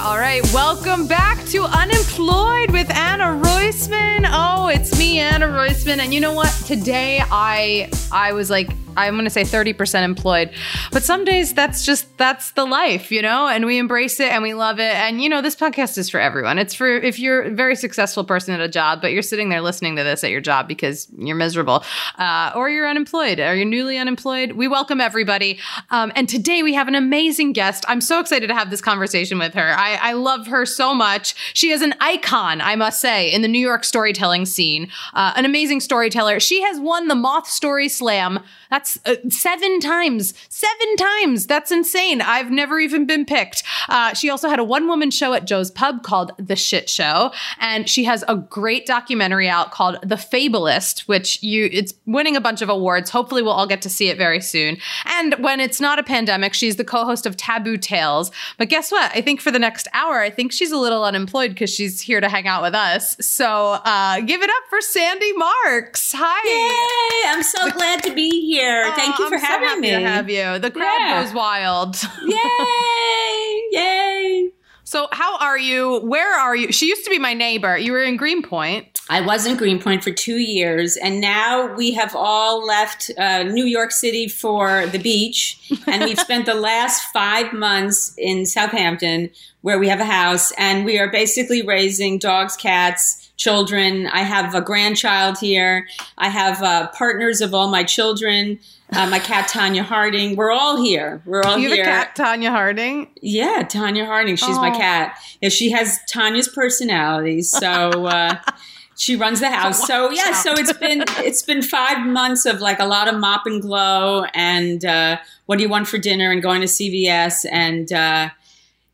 [0.00, 4.28] All right, welcome back to Unemployed with Anna Roisman.
[4.32, 6.52] Oh, it's me, Anna Roisman, and you know what?
[6.66, 10.50] Today I I was like I'm going to say 30% employed.
[10.92, 14.42] But some days that's just that's the life, you know, and we embrace it and
[14.42, 14.94] we love it.
[14.94, 16.58] And you know, this podcast is for everyone.
[16.58, 19.60] It's for if you're a very successful person at a job, but you're sitting there
[19.60, 21.84] listening to this at your job because you're miserable,
[22.18, 24.52] uh, or you're unemployed, or you're newly unemployed.
[24.52, 25.58] We welcome everybody.
[25.90, 27.84] Um, and today we have an amazing guest.
[27.88, 29.74] I'm so excited to have this conversation with her.
[29.76, 31.34] I, I love her so much.
[31.54, 34.90] She is an icon, I must say, in the New York storytelling scene.
[35.14, 36.40] Uh, an amazing storyteller.
[36.40, 38.40] She has won the Moth Story Slam.
[38.70, 40.34] That's uh, seven times.
[40.48, 41.46] Seven times.
[41.46, 42.20] That's insane.
[42.20, 43.62] I've never even been picked.
[43.88, 47.32] Uh, she also had a one woman show at Joe's Pub called The Shit Show.
[47.58, 52.40] And she has a great documentary out called The Fabulist, which you it's winning a
[52.40, 53.10] bunch of awards.
[53.10, 54.78] Hopefully, we'll all get to see it very soon.
[55.04, 58.30] And when it's not a pandemic, she's the co host of Taboo Tales.
[58.56, 59.10] But guess what?
[59.14, 62.20] I think for the next hour, I think she's a little unemployed because she's here
[62.20, 63.16] to hang out with us.
[63.20, 66.12] So uh, give it up for Sandy Marks.
[66.16, 66.38] Hi.
[66.48, 67.30] Yay!
[67.30, 68.67] I'm so glad to be here.
[68.94, 69.90] Thank you Oh, for I'm so having me.
[69.90, 70.58] To have you.
[70.58, 71.22] The crowd Yeah.
[71.24, 71.96] goes wild.
[72.26, 73.62] Yay!
[73.72, 74.50] Yay!
[74.84, 75.98] So, how are you?
[76.00, 76.72] Where are you?
[76.72, 77.76] She used to be my neighbor.
[77.76, 78.86] You were in Greenpoint.
[79.10, 83.64] I was in Greenpoint for two years, and now we have all left uh, New
[83.66, 89.30] York City for the beach, and we've spent the last five months in Southampton,
[89.62, 94.06] where we have a house, and we are basically raising dogs, cats, children.
[94.08, 95.88] I have a grandchild here.
[96.18, 98.58] I have uh, partners of all my children.
[98.92, 100.34] Uh, my cat Tonya Harding.
[100.36, 101.22] We're all here.
[101.26, 101.68] We're all here.
[101.70, 103.08] you have a cat, Tonya Harding.
[103.20, 104.36] Yeah, Tonya Harding.
[104.36, 104.78] She's my Oh.
[104.78, 105.18] cat.
[105.42, 108.36] Yeah, she has Tonya's personality, so uh,
[108.96, 109.86] she runs the house.
[109.86, 113.44] So yeah, so it's been it's been five months of like a lot of Mop
[113.44, 117.92] and Glo and uh, what do you want for dinner and going to CVS and
[117.92, 118.30] uh,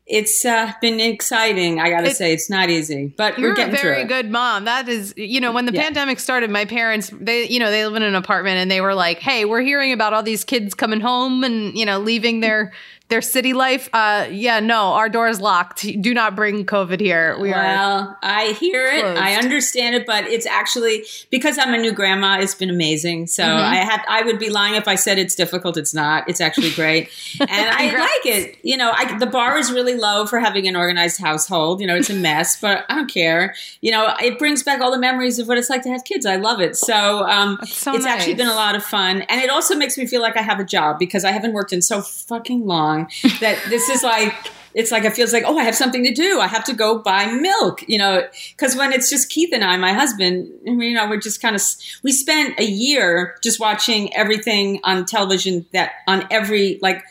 [0.07, 1.79] it's uh, been exciting.
[1.79, 4.07] I got to It- say, it's not easy, but we're a getting through very it.
[4.07, 4.65] good mom.
[4.65, 5.81] That is, you know, when the Yeah.
[5.83, 8.93] pandemic started, my parents, they, you know, they live in an apartment and they were
[8.93, 12.71] like, "Hey, we're hearing about all these kids coming home and you know leaving their
[13.07, 13.89] their city life.
[13.93, 15.85] Uh, yeah, no, our door is locked.
[16.01, 17.37] Do not bring COVID here.
[17.39, 19.05] We are." well, I hear it.
[19.05, 22.39] I understand it, but it's actually because I'm a new grandma.
[22.39, 23.27] It's been amazing.
[23.27, 23.73] So Mm-hmm.
[23.73, 25.77] I had I would be lying if I said it's difficult.
[25.77, 26.27] It's not.
[26.29, 28.57] It's actually great, and I like it.
[28.63, 31.81] You know, I, the bar is really low for having an organized household.
[31.81, 33.53] You know, it's a mess, but I don't care.
[33.81, 36.25] You know, it brings back all the memories of what it's like to have kids.
[36.25, 36.75] I love it.
[36.75, 40.05] So, um, so it's actually been a lot of fun, and it also makes me
[40.07, 42.94] feel like I have a job because I haven't worked in so fucking long
[43.39, 44.33] that this is like
[44.73, 46.39] it's like it feels like oh I have something to do.
[46.39, 49.77] I have to go buy milk, you know, because when it's just Keith and I,
[49.77, 51.61] my husband, you know, we're just kind of
[52.03, 57.03] we spent a year just watching everything on television that on every like.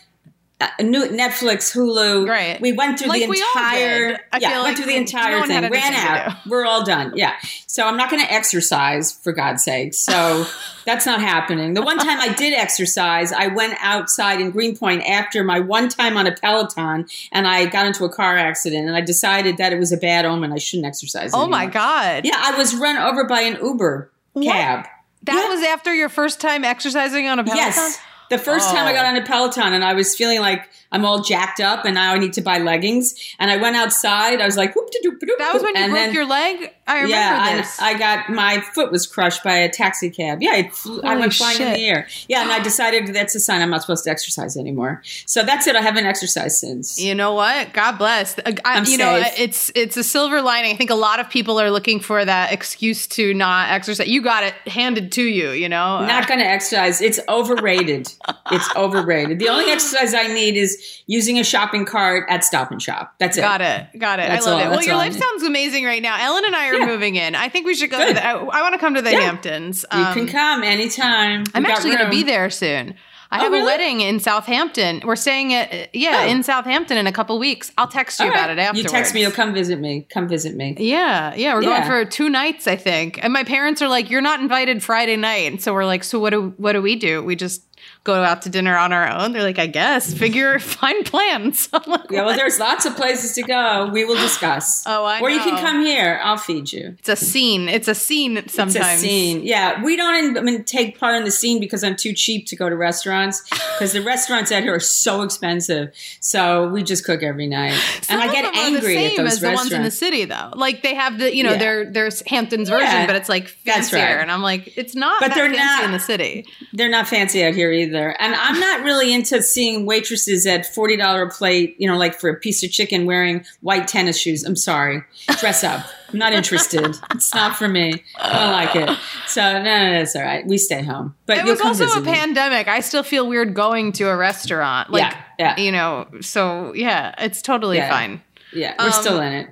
[0.78, 2.28] Uh, new Netflix, Hulu.
[2.28, 2.60] Right.
[2.60, 4.10] We went through Like the entire.
[4.10, 5.70] yeah, feel went like through the entire had thing.
[5.72, 6.36] Ran out.
[6.46, 7.12] We're all done.
[7.16, 7.34] Yeah.
[7.66, 9.94] So I'm not going to exercise for God's sake.
[9.94, 10.46] So
[10.84, 11.74] that's not happening.
[11.74, 16.16] The one time I did exercise, I went outside in Greenpoint after my one time
[16.16, 19.78] on a Peloton and I got into a car accident and I decided that it
[19.78, 20.52] was a bad omen.
[20.52, 21.32] I shouldn't exercise.
[21.34, 22.24] oh my god!
[22.24, 24.10] Yeah, I was run over by an Uber
[24.42, 24.86] cab.
[25.24, 25.48] That Yeah.
[25.54, 27.64] was after your first time exercising on a Peloton.
[27.66, 27.98] Yes.
[28.30, 29.08] The first time I got Oh.
[29.08, 32.18] on a Peloton and I was feeling like I'm all jacked up and now I
[32.18, 33.14] need to buy leggings.
[33.40, 34.40] And I went outside.
[34.40, 35.38] I was like, whoop doop doop.
[35.38, 36.70] That was when you and broke then- your leg.
[36.86, 37.80] I remember yeah, this.
[37.80, 40.42] I, I got my foot was crushed by a taxi cab.
[40.42, 42.06] Yeah, it flew, I went flying in the air.
[42.28, 45.02] Yeah, and I decided that's a sign I'm not supposed to exercise anymore.
[45.24, 45.76] So that's it.
[45.76, 47.00] I haven't exercised since.
[47.00, 47.72] You know what?
[47.72, 48.38] God bless.
[48.38, 50.74] Uh, I, I'm you know, it's it's a silver lining.
[50.74, 54.08] I think a lot of people are looking for that excuse to not exercise.
[54.08, 55.52] You got it handed to you.
[55.52, 57.00] You know, Not going to exercise.
[57.00, 58.12] It's overrated.
[58.52, 59.38] it's overrated.
[59.38, 63.14] The only exercise I need is using a shopping cart at Stop and Shop.
[63.18, 63.40] That's it.
[63.42, 63.86] Got it.
[63.98, 64.28] Got it.
[64.28, 64.68] That's I love all- it.
[64.68, 66.16] Well, that's your life sounds amazing right now.
[66.18, 66.86] Ellen and I are Yeah.
[66.86, 67.34] moving in.
[67.34, 68.24] I think we should go to the.
[68.24, 69.20] I, I want to come to the Yeah.
[69.20, 69.84] Hamptons.
[69.92, 71.44] You Um, can come anytime.
[71.54, 72.94] I'm actually going to be there soon.
[73.30, 75.00] I Oh, have a wedding in Southampton.
[75.04, 76.28] We're staying at yeah Oh.
[76.28, 77.72] in Southampton in a couple weeks.
[77.76, 78.84] I'll text you about it afterwards.
[78.84, 79.22] You text me.
[79.22, 80.06] You'll come visit me.
[80.12, 80.76] Come visit me.
[80.78, 83.18] Yeah, yeah, we're going for two nights, I think.
[83.24, 86.20] And my parents are like, "You're not invited Friday night," and so we're like, "So
[86.20, 87.24] what do what do we do?
[87.24, 87.62] We just
[88.04, 91.82] go out to dinner on our own?" They're like, "I guess figure find plans." I'm
[91.90, 93.88] like, Yeah, well, there's lots of places to go.
[93.92, 94.84] We will discuss.
[94.94, 96.20] Oh, I Or you can come here.
[96.22, 96.94] I'll feed you.
[96.98, 97.68] it's a scene.
[97.68, 98.36] It's a scene.
[98.48, 99.42] Sometimes It's a scene.
[99.44, 102.56] Yeah, we don't I mean, take part in the scene because I'm too cheap to
[102.56, 105.92] go to restaurants because the restaurants out here are so expensive.
[106.20, 107.72] So we just cook every night,
[108.02, 110.24] Some and I get angry the at same those as the ones in the city,
[110.26, 110.50] though.
[110.54, 111.58] Like they have the, you know, Yeah.
[111.58, 113.06] their there's Hamptons version, Yeah.
[113.06, 113.98] but it's like fancier.
[113.98, 114.20] right.
[114.20, 116.46] And I'm like, it's not But they're fancy not- in the city.
[116.72, 117.93] They're not fancy out here either.
[118.00, 122.18] And I'm not really into seeing waitresses at forty dollar a plate, you know, like
[122.18, 124.44] for a piece of chicken wearing white tennis shoes.
[124.44, 125.02] I'm sorry,
[125.38, 125.86] dress up.
[126.12, 126.96] I'm not interested.
[127.12, 128.02] it's not for me.
[128.16, 128.98] I don't like it.
[129.26, 130.46] So no, no, no it's all right.
[130.46, 131.14] We stay home.
[131.26, 132.12] But it was also a me.
[132.12, 132.68] pandemic.
[132.68, 134.90] I still feel weird going to a restaurant.
[134.90, 135.60] Like, Yeah, yeah.
[135.60, 137.90] you know, so yeah, it's totally Yeah.
[137.90, 138.22] fine.
[138.52, 139.48] Yeah, we're Um, still in it.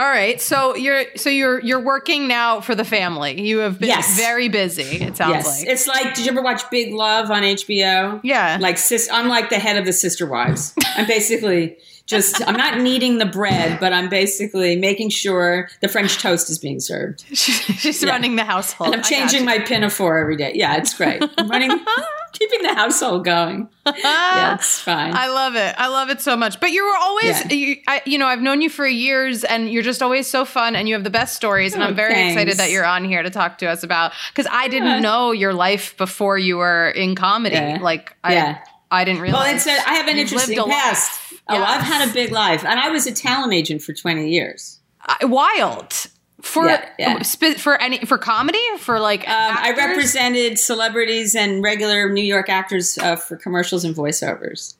[0.00, 3.38] All right, so you're so you're you're working now for the family.
[3.38, 4.16] You have been Yes.
[4.16, 4.82] very busy.
[5.04, 5.68] It sounds Yes, like.
[5.68, 6.14] it's like.
[6.14, 8.18] Did you ever watch Big Love on HBO?
[8.24, 10.72] yeah, Like sis, I'm like the head of the sister wives.
[10.96, 11.76] I'm basically
[12.06, 12.40] just.
[12.48, 16.80] I'm not kneading the bread, but I'm basically making sure the French toast is being
[16.80, 17.26] served.
[17.34, 18.08] she's yeah.
[18.08, 18.94] running the household.
[18.94, 20.52] And I'm changing my pinafore every day.
[20.54, 21.22] Yeah, it's great.
[21.36, 21.78] I'm running,
[22.38, 23.68] keeping the household going.
[23.98, 25.14] Yeah, it's fine.
[25.14, 25.74] I love it.
[25.76, 26.60] I love it so much.
[26.60, 27.52] But you were always, Yeah.
[27.52, 30.76] you, I, you know, I've known you for years, and you're just always so fun,
[30.76, 31.74] and you have the best stories.
[31.74, 32.34] And Oh, I'm very thanks.
[32.34, 34.98] excited that you're on here to talk to us about because I didn't Yeah.
[35.00, 37.56] know your life before you were in comedy.
[37.56, 37.78] Yeah.
[37.80, 38.58] Like, I, Yeah.
[38.92, 39.42] I didn't realize.
[39.44, 40.82] well, it's a, I have an interesting lived a life.
[40.82, 41.20] past.
[41.48, 44.78] Oh, I've had a big life, and I was a talent agent for 20 years.
[45.04, 45.92] I- wild
[46.42, 47.22] for Yeah, yeah.
[47.22, 49.28] sp- for any for comedy for like.
[49.28, 54.74] Um, I represented celebrities and regular New York actors uh, for commercials and voiceovers.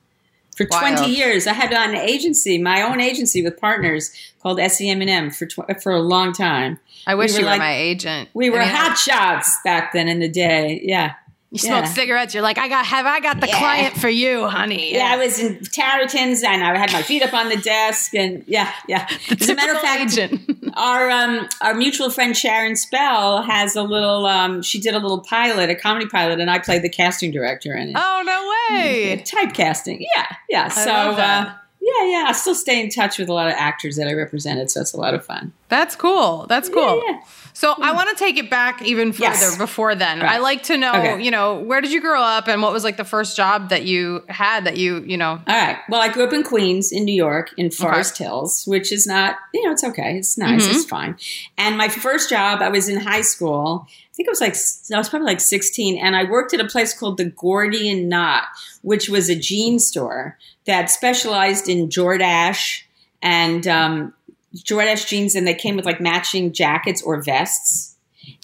[0.57, 4.11] For 20 years, I had an agency, my own agency with partners
[4.43, 6.77] called SEM&M for tw- for a long time.
[7.07, 8.29] I wish we were you were like- my agent.
[8.33, 10.81] We were hot shots back then in the day.
[10.83, 11.13] Yeah.
[11.51, 11.91] You smoke yeah.
[11.91, 12.33] cigarettes.
[12.33, 13.59] You're like, I got have I got the Yeah.
[13.59, 14.93] client for you, honey?
[14.93, 18.45] Yeah, I was in Tarleton's and I had my feet up on the desk and
[18.47, 19.05] yeah, yeah.
[19.29, 20.49] As a matter of fact, agent.
[20.77, 24.25] our um, our mutual friend Sharon Spell has a little.
[24.27, 27.75] Um, she did a little pilot, a comedy pilot, and I played the casting director
[27.75, 27.95] in it.
[27.97, 29.21] oh no way!
[29.25, 30.69] Typecasting, yeah, yeah.
[30.69, 31.47] So love that.
[31.47, 32.25] Uh, yeah, yeah.
[32.29, 34.93] I still stay in touch with a lot of actors that I represented, so it's
[34.93, 35.51] a lot of fun.
[35.67, 36.45] That's cool.
[36.47, 37.03] That's cool.
[37.53, 39.57] So I want to take it back even further Yes.
[39.57, 40.19] before then.
[40.19, 40.31] Right.
[40.31, 41.21] I like to know, Okay.
[41.23, 43.83] you know, where did you grow up and what was like the first job that
[43.83, 45.77] you had that you, you know, All right.
[45.89, 49.35] Well, I grew up in Queens, in New York, in Forest Hills, which is not,
[49.53, 50.17] you know, it's okay.
[50.17, 50.65] It's nice.
[50.65, 50.71] Mhm.
[50.75, 51.15] It's fine.
[51.57, 53.85] And my first job, I was in high school.
[53.89, 54.55] I think it was like,
[54.93, 55.97] I was probably like 16.
[55.97, 58.43] And I worked at a place called the Gordian Knot,
[58.81, 62.83] which was a jean store that specialized in Jordache
[63.21, 64.13] and um,
[64.55, 65.35] Jordache jeans.
[65.35, 67.95] And they came with like matching jackets or vests.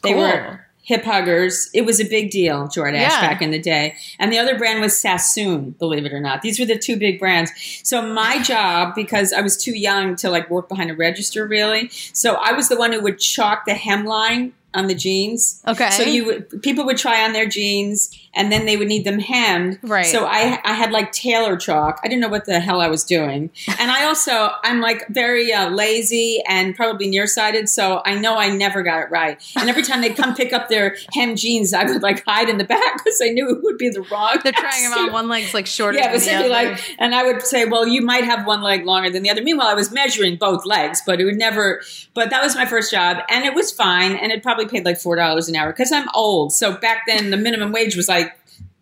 [0.03, 0.21] They Cool.
[0.21, 1.69] were hip huggers.
[1.73, 3.19] It was a big deal, Jordache, Yeah.
[3.21, 3.95] back in the day.
[4.19, 6.41] And the other brand was Sasson, believe it or not.
[6.41, 7.51] These were the two big brands.
[7.83, 11.89] So my job, because I was too young to like work behind a register really,
[12.13, 15.61] so I was the one who would chalk the hemline on the jeans.
[15.67, 15.89] Okay.
[15.89, 19.19] So you would, people would try on their jeans and then they would need them
[19.19, 19.79] hemmed.
[19.81, 20.05] Right.
[20.05, 21.99] So I I had like tailor chalk.
[22.03, 23.49] I didn't know what the hell I was doing.
[23.79, 28.49] And I also I'm like very uh, lazy and probably nearsighted, so I know I
[28.49, 29.41] never got it right.
[29.55, 32.57] And every time they'd come pick up their hem jeans, I would like hide in
[32.57, 34.39] the back because I knew it would be the wrong.
[34.43, 37.23] they're trying them on one leg's like shorter Yeah, than but simply like, and I
[37.23, 39.41] would say, well, you might have one leg longer than the other.
[39.43, 41.81] Meanwhile, I was measuring both legs, but it would never.
[42.13, 44.97] But that was my first job, and it was fine, and it probably paid like
[44.97, 46.51] four dollars an hour because I'm old.
[46.53, 48.26] So back then, the minimum wage was like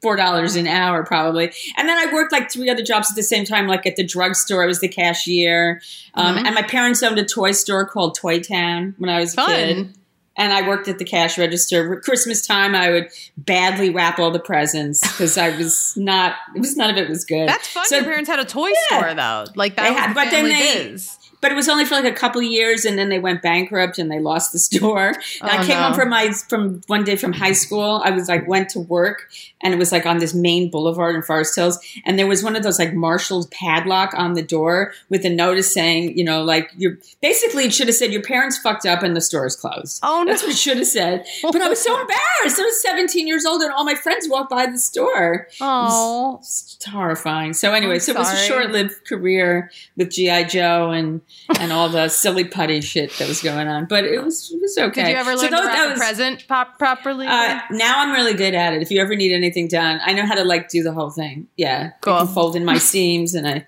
[0.06, 1.52] four dollars an hour, probably.
[1.78, 4.04] And then I worked like three other jobs at the same time, like at the
[4.06, 4.62] drugstore.
[4.64, 5.82] I was the cashier,
[6.14, 6.46] um, Mhm.
[6.46, 9.90] and my parents owned a toy store called Toy Town when I was a kid
[10.38, 11.96] and I worked at the cash register.
[12.02, 13.08] Christmas time, I would
[13.38, 16.36] badly wrap all the presents because I was not.
[16.56, 17.50] It was none of it was good.
[17.50, 17.86] That's fun.
[17.88, 19.00] So- Your parents had a toy Yeah.
[19.00, 19.46] store though.
[19.56, 21.18] Like that had- but then they- biz.
[21.46, 24.00] But it was only for like a couple of years, and then they went bankrupt
[24.00, 25.10] and they lost the store.
[25.42, 25.84] And I Oh, came no.
[25.84, 28.02] home from my from one day from high school.
[28.04, 29.30] I was like went to work,
[29.62, 32.56] and it was like on this main boulevard in Forest Hills, and there was one
[32.56, 36.72] of those like Marshall's padlock on the door with a notice saying, you know, like
[36.78, 40.00] you're basically it should have said your parents fucked up and the store is closed.
[40.02, 40.32] Oh no.
[40.32, 41.28] That's what it should have said.
[41.44, 42.60] But I was so embarrassed.
[42.60, 45.48] I was 17 years old, and all my friends walked by the store.
[45.62, 46.38] Oh.
[46.42, 47.54] It's horrifying.
[47.54, 51.22] So anyway, so it was a short-lived career with GI Joe and
[51.60, 53.86] and all the silly putty shit that was going on.
[53.86, 55.04] But it was it was okay.
[55.04, 57.28] Did you ever So learn tho- to wrap was- present pop- properly?
[57.28, 58.82] Uh, now I'm really good at it.
[58.82, 61.48] If you ever need anything done, I know how to like do the whole thing.
[61.56, 62.18] Yeah, I Cool.
[62.18, 63.66] can fold in my seams, and I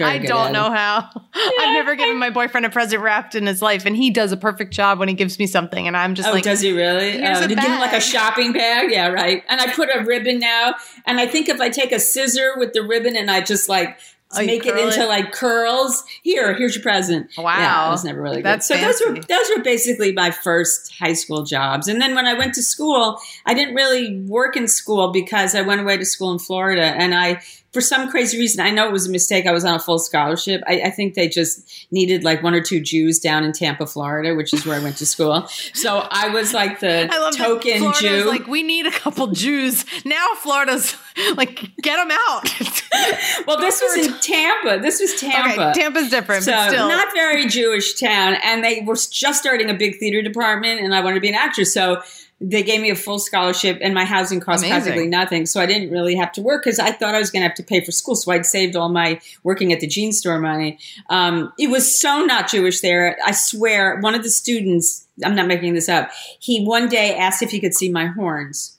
[0.00, 0.76] I good don't know It.
[0.76, 1.08] how.
[1.34, 4.36] I've never given my boyfriend a present wrapped in his life, and he does a
[4.36, 7.12] perfect job when he gives me something, and I'm just Oh, like, does he really?
[7.12, 8.90] "Here's a to give him like a shopping bag?
[8.90, 9.42] Yeah, right.
[9.48, 10.74] And I put a ribbon now,
[11.06, 13.98] and I think if I take a scissor with the ribbon and I just like
[14.36, 15.08] Oh, make it into it?
[15.08, 17.30] like curls, here, here's your present.
[17.36, 17.58] Wow.
[17.58, 18.44] yeah, it was never really good.
[18.44, 21.88] That's so those were those were basically my first high school jobs.
[21.88, 25.62] And then when I went to school, I didn't really work in school because I
[25.62, 27.40] went away to school in Florida, and I.
[27.74, 29.46] For some crazy reason, I know it was a mistake.
[29.46, 30.62] I was on a full scholarship.
[30.66, 34.34] I, I think they just needed like one or two Jews down in Tampa, Florida,
[34.34, 35.46] which is where I went to school.
[35.74, 38.28] So I was like the I love token Florida's Jew.
[38.28, 39.84] like, we need a couple Jews.
[40.04, 40.96] Now Florida's
[41.36, 42.54] like get them out.
[43.46, 44.80] well, this was in Tampa.
[44.80, 45.70] This was Tampa.
[45.70, 46.88] Okay, Tampa's different, so but still.
[46.88, 51.00] not very Jewish town, and they were just starting a big theater department, and I
[51.00, 52.02] wanted to be an actress, so
[52.46, 54.82] they gave me a full scholarship, and my housing cost Amazing.
[54.82, 57.40] practically nothing, so I didn't really have to work because I thought I was going
[57.40, 60.12] to have to pay for school, so I'd saved all my working at the jean
[60.12, 60.78] store money.
[61.08, 63.16] Um, it was so not Jewish there.
[63.24, 67.42] I swear, one of the students, I'm not making this up, he one day asked
[67.42, 68.76] if he could see my horns.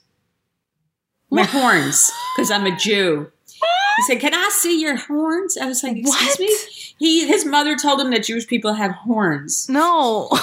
[1.30, 3.32] My horns, because I'm a Jew.
[3.96, 6.40] He said, "Can I see your horns?" I was like, "Excuse What?
[6.40, 6.56] me."
[6.98, 9.68] He, his mother told him that Jewish people had horns.
[9.68, 10.30] no.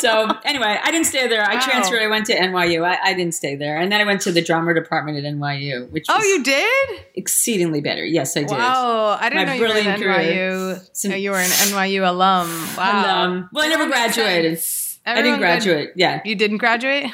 [0.00, 1.42] So anyway, I didn't stay there.
[1.42, 1.60] I Wow.
[1.60, 2.02] transferred.
[2.02, 2.84] I went to NYU.
[2.84, 5.90] I, I didn't stay there, and then I went to the drama department at NYU,
[5.90, 7.00] which oh, you did?
[7.14, 8.04] exceedingly better.
[8.04, 8.50] Yes, I did.
[8.50, 9.16] Wow.
[9.20, 10.00] I didn't My know you were an.
[10.00, 11.08] NYU.
[11.08, 12.48] No, you were an NYU alum.
[12.76, 12.84] Wow.
[12.84, 14.60] And, um, well, I never graduated.
[15.04, 15.90] I didn't graduate.
[15.96, 17.10] Yeah, You didn't graduate?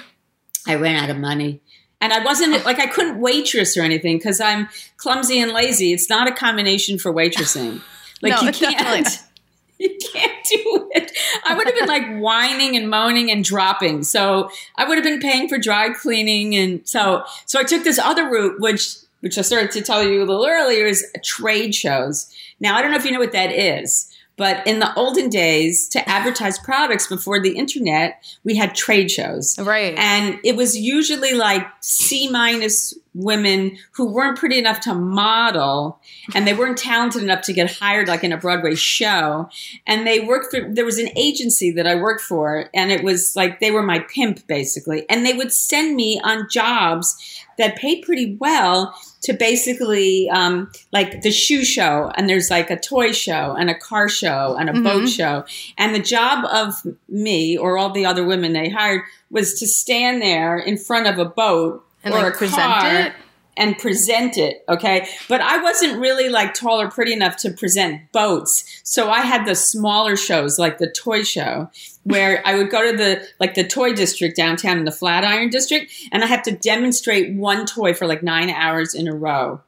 [0.66, 1.60] I ran out of money.
[2.02, 5.92] And I wasn't like I couldn't waitress or anything because I'm clumsy and lazy.
[5.92, 7.80] It's not a combination for waitressing.
[8.24, 9.20] Like No, you can't,
[9.80, 11.10] you can't do it.
[11.44, 14.04] I would have been like whining and moaning and dropping.
[14.04, 17.98] So I would have been paying for dry cleaning, and so so I took this
[17.98, 22.32] other route, which which I started to tell you a little earlier, is trade shows.
[22.60, 24.11] Now I don't know if you know what that is.
[24.42, 29.56] But in the olden days, to advertise products before the internet, we had trade shows.
[29.56, 29.94] Right.
[29.96, 36.00] And it was usually like C minus women who weren't pretty enough to model
[36.34, 39.48] and they weren't talented enough to get hired like in a Broadway show.
[39.86, 43.36] And they worked for, there was an agency that I worked for and it was
[43.36, 45.08] like they were my pimp basically.
[45.10, 47.16] And they would send me on jobs
[47.58, 52.78] that paid pretty well to basically um, like the shoe show and there's like a
[52.80, 55.16] toy show and a car show and a boat Mhm.
[55.16, 55.44] show
[55.76, 56.74] and the job of
[57.08, 61.18] me or all the other women they hired was to stand there in front of
[61.18, 63.12] a boat and or like a present it?
[63.56, 65.06] and present it okay?
[65.28, 68.80] But i wasn't really like tall or pretty enough to present boats.
[68.82, 71.70] So i had the smaller shows like the toy show
[72.04, 75.92] where i would go to the like the toy district downtown in the flatiron district
[76.10, 79.60] and i have to demonstrate one toy for like nine hours in a row.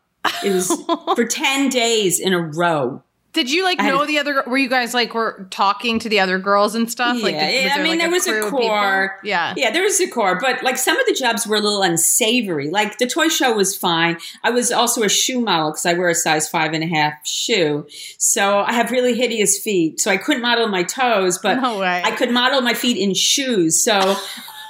[0.43, 0.73] It was
[1.15, 3.03] for 10 days in a row
[3.35, 4.45] Did you like know the other?
[4.47, 7.21] Were you guys like were talking to the other girls and stuff?
[7.21, 8.61] like, did- yeah, I mean, like, there was a of people?
[8.61, 9.19] core.
[9.25, 9.55] Yeah.
[9.57, 12.71] Yeah, there was a core, but like some of the jobs were a little unsavory.
[12.71, 14.19] Like the toy show was fine.
[14.43, 17.27] I was also a shoe model because I wear a size five and a half
[17.27, 17.87] shoe.
[18.19, 20.01] So I have really hideous feet.
[20.01, 21.83] So I couldn't model my toes, but no.
[21.83, 23.83] I could model my feet in shoes.
[23.83, 24.17] So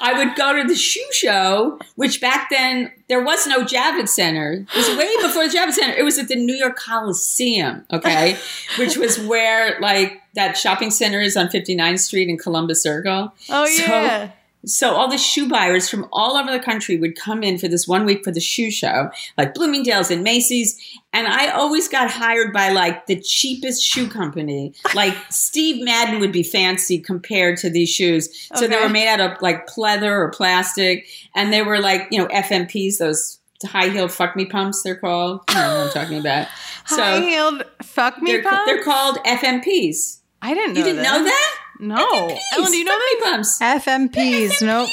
[0.05, 4.53] I would go to the shoe show, which back then there was no Javits Center.
[4.53, 5.95] It was way before the Javits Center.
[5.95, 8.37] It was at the New York Coliseum, okay,
[8.79, 13.33] which was where like that shopping center is on 59th Street in Columbus Circle.
[13.49, 14.31] oh so- yeah.
[14.67, 17.87] So all the shoe buyers from all over the country would come in for this
[17.87, 20.79] one week for the shoe show, like Bloomingdale's and Macy's.
[21.13, 24.75] And I always got hired by like the cheapest shoe company.
[24.95, 28.49] Like Steve Madden would be fancy compared to these shoes.
[28.55, 31.09] So they were made out of like pleather or plastic.
[31.35, 35.41] And they were like, you know, FMPs, those high heeled fuck me pumps, they're called.
[35.49, 36.47] You know what I'm talking about.
[36.87, 38.67] High So heeled fuck me they're, pumps?
[38.67, 40.21] they're called FMPs.
[40.43, 40.79] I didn't know.
[40.81, 41.64] You didn't know that?
[41.81, 41.97] No.
[41.97, 43.31] FMPs, Ellen, do you know fuck me that?
[43.33, 43.59] pumps.
[43.61, 44.63] FMPs.
[44.63, 44.89] Nope.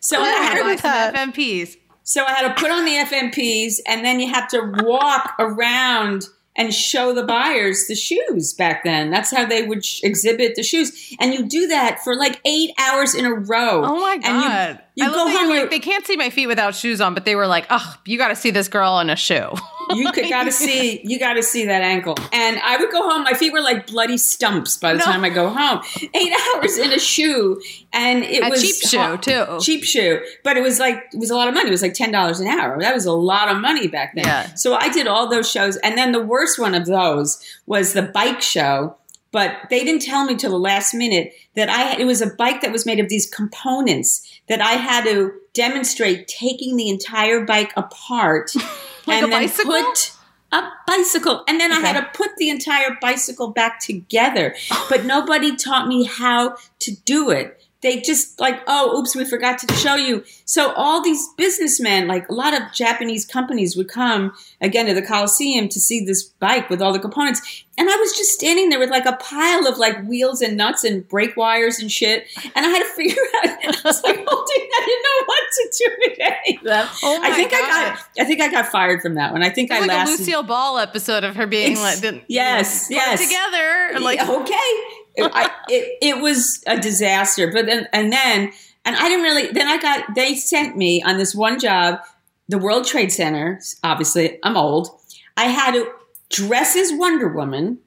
[0.00, 1.14] So I I had had to to buy that.
[1.16, 1.76] some FMPs.
[2.02, 6.24] So I had to put on the FMPs, and then you have to walk around
[6.56, 9.10] and show the buyers the shoes back then.
[9.10, 12.70] That's how they would sh- exhibit the shoes, and you do that for like eight
[12.78, 13.84] hours in a row.
[13.84, 14.26] Oh my God.
[14.26, 14.82] And god!
[14.96, 17.36] you I go home, like, they can't see my feet without shoes on, but they
[17.36, 19.50] were like, "Oh, you got to see this girl in a shoe."
[19.94, 22.14] You could got to see, you got to see that ankle.
[22.32, 23.22] And I would go home.
[23.24, 25.04] My feet were like bloody stumps by the No.
[25.04, 25.80] time I go home.
[26.14, 27.60] Eight hours in a shoe,
[27.92, 29.58] and it a was cheap shoe hot- too.
[29.60, 31.68] cheap shoe, but it was like it was a lot of money.
[31.68, 32.78] It was like ten dollars an hour.
[32.80, 34.24] That was a lot of money back then.
[34.24, 34.54] Yeah.
[34.54, 38.02] So I did all those shows, and then the worst one of those was the
[38.02, 38.96] bike show.
[39.30, 42.62] But they didn't tell me till the last minute that I it was a bike
[42.62, 47.72] that was made of these components that I had to demonstrate taking the entire bike
[47.76, 48.52] apart
[49.08, 49.72] Like a and then bicycle?
[49.72, 50.12] put
[50.50, 54.54] a bicycle, and then I had to put the entire bicycle back together.
[54.88, 57.57] But nobody taught me how to do it.
[57.80, 60.24] They just like, oh, oops, we forgot to show you.
[60.44, 65.02] So all these businessmen, like a lot of Japanese companies, would come again to the
[65.02, 68.80] Coliseum to see this bike with all the components, and I was just standing there
[68.80, 72.66] with like a pile of like wheels and nuts and brake wires and shit, and
[72.66, 73.48] I had to figure out.
[73.48, 76.88] I was like holding, I didn't know what to do with them.
[77.04, 79.44] Oh my I think I got, I think I got fired from that one.
[79.44, 80.14] I think It's I like lasted.
[80.14, 83.20] a Lucille Ball episode of her being like, yes, put yes.
[83.20, 84.97] together, and like, okay.
[85.18, 87.52] It, I, it, it was a disaster.
[87.52, 88.52] But then, and then,
[88.84, 92.00] and I didn't really, then I got, they sent me on this one job
[92.48, 93.60] the World Trade Center.
[93.84, 94.88] Obviously, I'm old.
[95.36, 95.90] I had to
[96.30, 97.78] dress as Wonder Woman.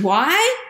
[0.00, 0.26] Why?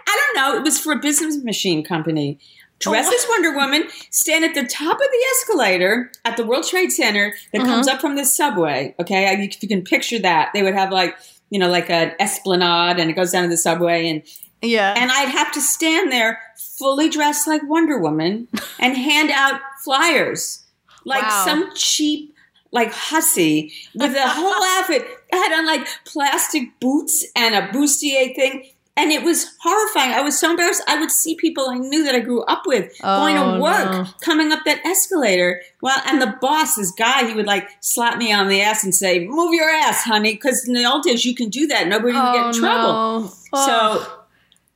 [0.07, 0.59] I don't know.
[0.59, 2.39] It was for a business machine company.
[2.87, 3.15] Oh, dress Oh.
[3.15, 7.35] as Wonder Woman, stand at the top of the escalator at the World Trade Center
[7.53, 7.97] that comes mm-hmm.
[7.97, 8.95] up from the subway.
[9.01, 11.17] Okay, if you can picture that, they would have like
[11.51, 14.23] you know like an esplanade, and it goes down to the subway, and
[14.63, 14.95] Yeah.
[14.97, 16.41] and I'd have to stand there
[16.79, 18.49] fully dressed like Wonder Woman
[18.79, 20.65] and hand out flyers
[21.05, 21.45] like Wow.
[21.45, 22.35] some cheap
[22.71, 25.07] like hussy with a whole outfit.
[25.33, 28.67] I had on like plastic boots and a bustier thing.
[28.95, 30.11] And it was horrifying.
[30.11, 30.83] I was so embarrassed.
[30.89, 33.93] I would see people I knew that I grew up with going Oh, to work,
[33.93, 34.07] no.
[34.23, 35.63] coming up that escalator.
[35.81, 38.93] Well, and the boss, this guy, he would like slap me on the ass and
[38.93, 41.87] say, "Move your ass, honey," because in the old days you can do that.
[41.87, 42.91] Nobody would get in oh, trouble.
[42.91, 43.33] Oh, no.
[43.53, 43.67] Oh.
[44.03, 44.18] So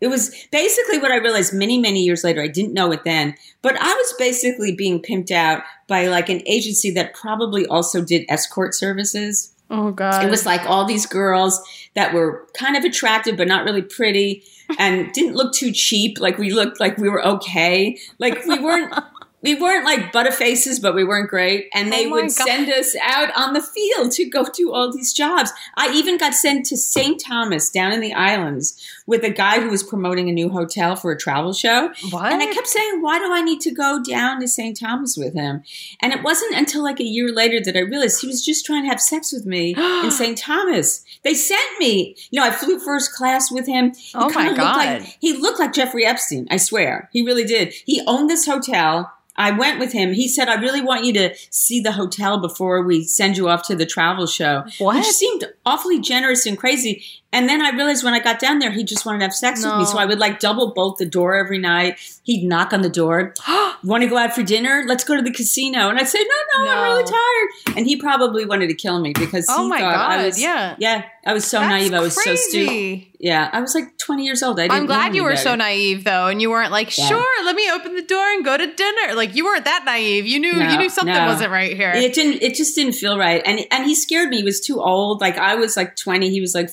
[0.02, 2.42] it was basically what I realized many, many years later.
[2.42, 6.42] I didn't know it then, but I was basically being pimped out by like an
[6.44, 9.54] agency that probably also did escort services.
[9.71, 10.25] oh god.
[10.25, 11.62] It was like all these girls
[11.94, 14.42] that were kind of attractive but not really pretty
[14.76, 16.18] and didn't look too cheap.
[16.18, 17.97] Like we looked like we were okay.
[18.18, 18.92] Like we weren't.
[19.42, 21.68] We weren't like butterfaces, but we weren't great.
[21.75, 22.30] And oh they Oh would God.
[22.30, 25.50] send us out on the field to go do all these jobs.
[25.76, 27.20] I even got sent to St.
[27.20, 31.11] Thomas down in the islands with a guy who was promoting a new hotel for
[31.11, 31.90] a travel show.
[32.11, 32.32] what?
[32.32, 34.78] And I kept saying, why do I need to go down to St.
[34.78, 35.62] Thomas with him?
[36.00, 38.82] And it wasn't until like a year later that I realized he was just trying
[38.84, 40.38] to have sex with me in St.
[40.38, 41.04] Thomas.
[41.25, 42.14] They sent me.
[42.30, 43.92] You know, I flew first class with him.
[43.94, 45.00] He Oh my kinda looked God.
[45.02, 47.08] Like, he looked like Jeffrey Epstein, I swear.
[47.12, 47.75] He really did.
[47.87, 49.12] He owned this hotel.
[49.37, 50.12] I went with him.
[50.12, 53.67] He said, I really want you to see the hotel before we send you off
[53.69, 54.65] to the travel show.
[54.79, 54.97] What?
[54.97, 57.05] Which seemed awfully generous and crazy.
[57.33, 59.65] And then I realized when I got down there, he just wanted to have sex
[59.65, 59.85] with me.
[59.87, 61.99] So I would like double bolt the door every night.
[62.25, 63.35] He'd knock on the door.
[63.85, 64.85] Want to go out for dinner?
[64.87, 65.89] Let's go to the casino.
[65.89, 67.77] And I'd say, no, no, I'm really tired.
[67.77, 70.41] And he probably wanted to kill me because Oh he my thought I God, was,
[70.41, 70.77] yeah.
[70.79, 71.93] yeah, I was so That's naive.
[71.95, 73.07] I was so stupid.
[73.19, 74.59] Yeah, I was like 20 years old.
[74.59, 77.07] I didn't I'm glad you were so naive though, and you weren't like, Yeah.
[77.07, 79.14] sure, let me open the door and go to dinner.
[79.14, 80.27] Like you weren't that naive.
[80.27, 81.27] You knew No, you knew something no.
[81.27, 81.92] wasn't right here.
[81.95, 82.42] It didn't.
[82.42, 84.38] It just didn't feel right, and and he scared me.
[84.38, 85.21] He was too old.
[85.21, 86.68] Like I was like twenty, he was like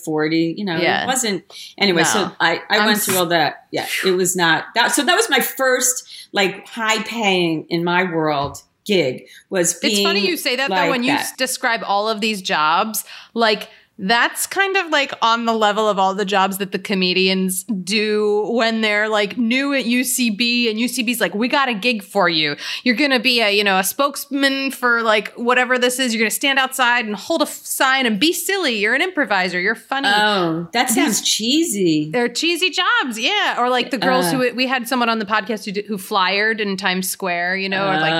[0.58, 1.04] You know, Yeah.
[1.04, 1.44] it wasn't.
[1.78, 3.68] Anyway, so I I I'm went through all that.
[3.72, 4.94] Yeah, it was not that.
[4.94, 9.74] So that was my first like high paying in my world gig was.
[9.80, 11.22] Being It's funny you say that like though when you that.
[11.22, 13.70] s- describe all of these jobs, like
[14.02, 18.48] that's kind of like on the level of all the jobs that the comedians do
[18.50, 22.56] when they're like new at UCB and UCB's like, we got a gig for you.
[22.84, 26.14] You're gonna be a you know a spokesman for like whatever this is.
[26.14, 28.76] You're gonna stand outside and hold a f- sign and be silly.
[28.78, 29.60] You're an improviser.
[29.60, 30.08] You're funny.
[30.10, 32.10] Oh, that sounds cheesy.
[32.10, 33.56] They're cheesy jobs, yeah.
[33.60, 34.32] Or like the girls Uh.
[34.38, 37.68] who we had someone on the podcast who did, who flyered in Times Square, you
[37.68, 38.14] know, or like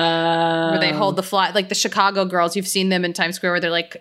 [0.72, 0.98] where they Oh.
[0.98, 2.54] hold the fly, like the Chicago girls.
[2.54, 3.96] You've seen them in Times Square where they're like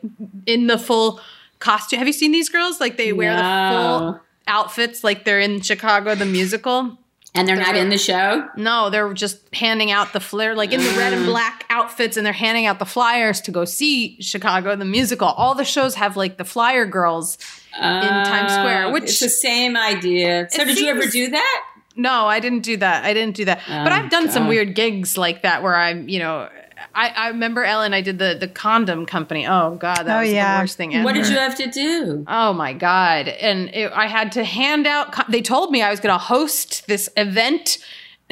[0.45, 1.21] in the full
[1.59, 1.99] costume.
[1.99, 2.79] Have you seen these girls?
[2.79, 3.41] Like they wear the
[3.75, 6.97] full outfits, like they're in Chicago the musical.
[7.35, 8.47] and they're not they're- in the show.
[8.57, 11.17] No, they're just handing out the flare, like in the red Mm.
[11.17, 15.27] and black outfits, and they're handing out the flyers to go see Chicago the musical.
[15.27, 17.37] All the shows have like the flyer girls.
[17.77, 20.47] In Times Square, Oh, which- it's the same idea.
[20.49, 21.61] So did you ever do that?
[21.95, 23.05] No, I didn't do that.
[23.05, 23.59] I didn't do that.
[23.67, 26.49] but Oh, I've done some weird gigs like that where I'm, you know,
[26.99, 27.93] I, I remember Ellen.
[27.93, 29.47] I did the the condom company.
[29.47, 30.57] Oh God, that Oh, was yeah.
[30.57, 31.05] the worst thing ever.
[31.05, 32.25] What did you have to do?
[32.27, 33.27] Oh my God!
[33.29, 35.07] And it, I had to hand out.
[35.31, 37.77] They told me I was going to host this event.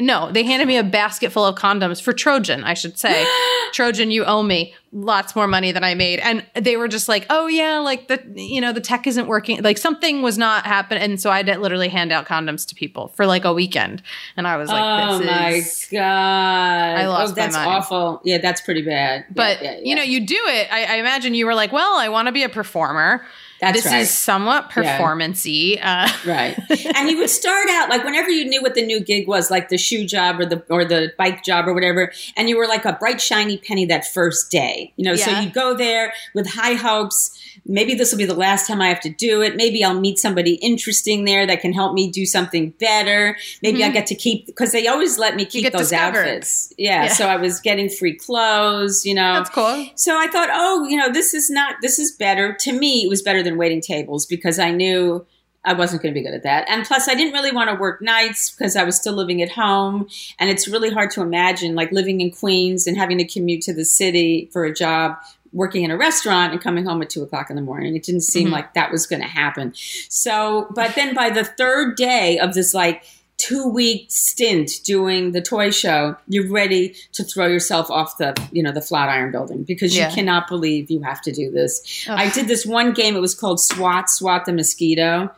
[0.00, 2.62] No, they handed me a basket full of condoms for Trojan.
[2.62, 3.26] I should say,
[3.72, 6.20] Trojan, you owe me lots more money than I made.
[6.20, 9.60] And they were just like, "Oh yeah, like the you know the tech isn't working.
[9.62, 12.76] Like something was not happening." And so I had to literally hand out condoms to
[12.76, 14.02] people for like a weekend.
[14.36, 15.98] And I was like, oh my is." god!
[16.00, 17.78] I lost oh, that's my mind.
[17.78, 18.20] awful.
[18.24, 19.24] Yeah, that's pretty bad.
[19.28, 19.80] Yeah, But yeah, yeah.
[19.82, 20.72] you know, you do it.
[20.72, 23.26] I, I imagine you were like, "Well, I want to be a performer.
[23.60, 24.00] That's this right.
[24.00, 24.96] is somewhat Yeah.
[24.96, 26.56] performancy." Uh, right.
[26.94, 29.68] And you would start out like whenever you knew what the new gig was, like
[29.68, 32.84] the shoe job or the or the bike job or whatever, and you were like
[32.84, 34.92] a bright shiny penny that first day.
[34.96, 35.40] You know, so Yeah.
[35.42, 37.37] you go there with high hopes.
[37.68, 39.54] Maybe this will be the last time I have to do it.
[39.56, 43.36] Maybe I'll meet somebody interesting there that can help me do something better.
[43.62, 45.76] Maybe I get to keep because they always let me keep Mm-hmm.
[45.76, 46.18] those discovered.
[46.26, 46.72] outfits.
[46.78, 47.12] Yeah, Yeah.
[47.12, 49.04] so I was getting free clothes.
[49.04, 49.86] You know, That's cool.
[49.96, 52.56] so I thought, oh, you know, this is not, this is better.
[52.60, 55.26] To me, it was better than waiting tables because I knew
[55.64, 56.66] I wasn't going to be good at that.
[56.70, 59.50] And plus, I didn't really want to work nights because I was still living at
[59.50, 60.08] home.
[60.38, 63.74] And it's really hard to imagine like living in Queens and having to commute to
[63.74, 65.16] the city for a job,
[65.52, 67.96] working in a restaurant and coming home at two o'clock in the morning.
[67.96, 68.52] It didn't seem Mhm.
[68.52, 69.72] like that was going to happen.
[70.08, 73.04] So, but then by the third day of this like,
[73.38, 78.62] two week stint doing the toy show, you're ready to throw yourself off the, you
[78.62, 80.10] know, the Flatiron building because you Yeah.
[80.14, 82.04] cannot believe you have to do this.
[82.08, 82.18] Ugh.
[82.18, 83.16] I did this one game.
[83.16, 85.30] It was called SWAT, SWAT the mosquito,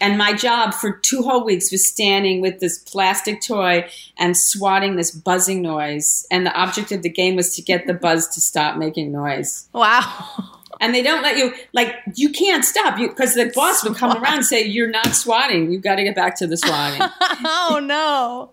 [0.00, 4.96] and my job for two whole weeks was standing with this plastic toy and swatting
[4.96, 6.26] this buzzing noise.
[6.30, 9.68] And the object of the game was to get the buzz to stop making noise.
[9.72, 10.57] Wow.
[10.80, 14.16] And they don't let you like you can't stop you because the boss would come
[14.22, 15.70] around and say you're not swatting.
[15.72, 17.00] You've got to get back to the swatting.
[17.44, 18.50] oh no.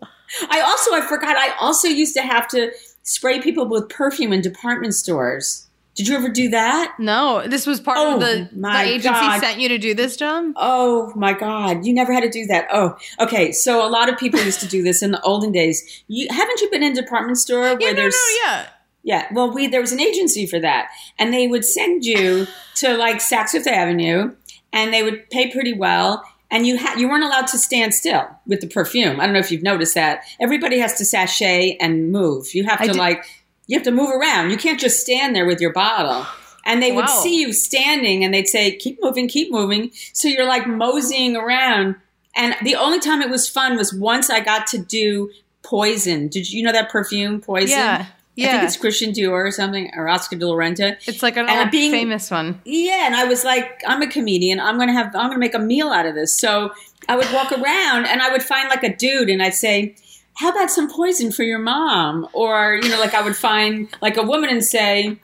[0.50, 2.72] I also I forgot I also used to have to
[3.04, 5.62] spray people with perfume in department stores.
[5.94, 6.94] Did you ever do that?
[7.00, 9.40] No, this was part Oh, of the, the my agency God.
[9.40, 10.52] sent you to do this job?
[10.58, 11.86] Oh my God!
[11.86, 12.68] You never had to do that.
[12.74, 13.54] Oh, okay.
[13.54, 16.04] So a lot of people used to do this in the olden days.
[16.10, 18.66] You haven't you been in a department store where Yeah, no, no, yeah.
[19.06, 19.28] Yeah.
[19.32, 23.18] Well, we there was an agency for that, and they would send you to like
[23.18, 24.36] Saks Fifth Avenue,
[24.74, 26.24] and they would pay pretty well.
[26.52, 29.20] And you had you weren't allowed to stand still with the perfume.
[29.20, 30.24] I don't know if you've noticed that.
[30.39, 32.54] Everybody has to sachet and move.
[32.56, 33.24] You have to like
[33.68, 34.50] you have to move around.
[34.50, 36.26] You can't just stand there with your bottle.
[36.68, 39.91] And they would see you standing and they'd say, keep moving, keep moving.
[40.13, 41.96] So you're like moseying around.
[42.36, 45.30] And the only time it was fun was once I got to do
[45.62, 46.28] Poison.
[46.28, 47.78] Did you know that perfume, Poison?
[47.78, 48.06] Yeah.
[48.38, 48.65] I think Yeah.
[48.65, 50.98] it's Christian Dior or something, or Oscar de la Renta.
[51.08, 52.60] It's like an old being- famous one.
[52.65, 54.60] Yeah, and I was like, I'm a comedian.
[54.60, 56.38] I'm gonna have, I'm gonna make a meal out of this.
[56.38, 56.71] So
[57.08, 59.95] I would walk around and I would find like a dude, and I'd say,
[60.34, 64.17] "How about some poison for your mom?" Or you know, like I would find like
[64.17, 65.17] a woman and say.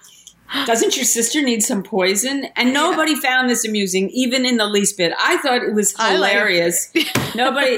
[0.65, 2.47] Doesn't your sister need some poison?
[2.57, 5.13] And nobody found this amusing, even in the least bit.
[5.17, 6.91] I thought it was I like- hilarious.
[7.35, 7.77] nobody,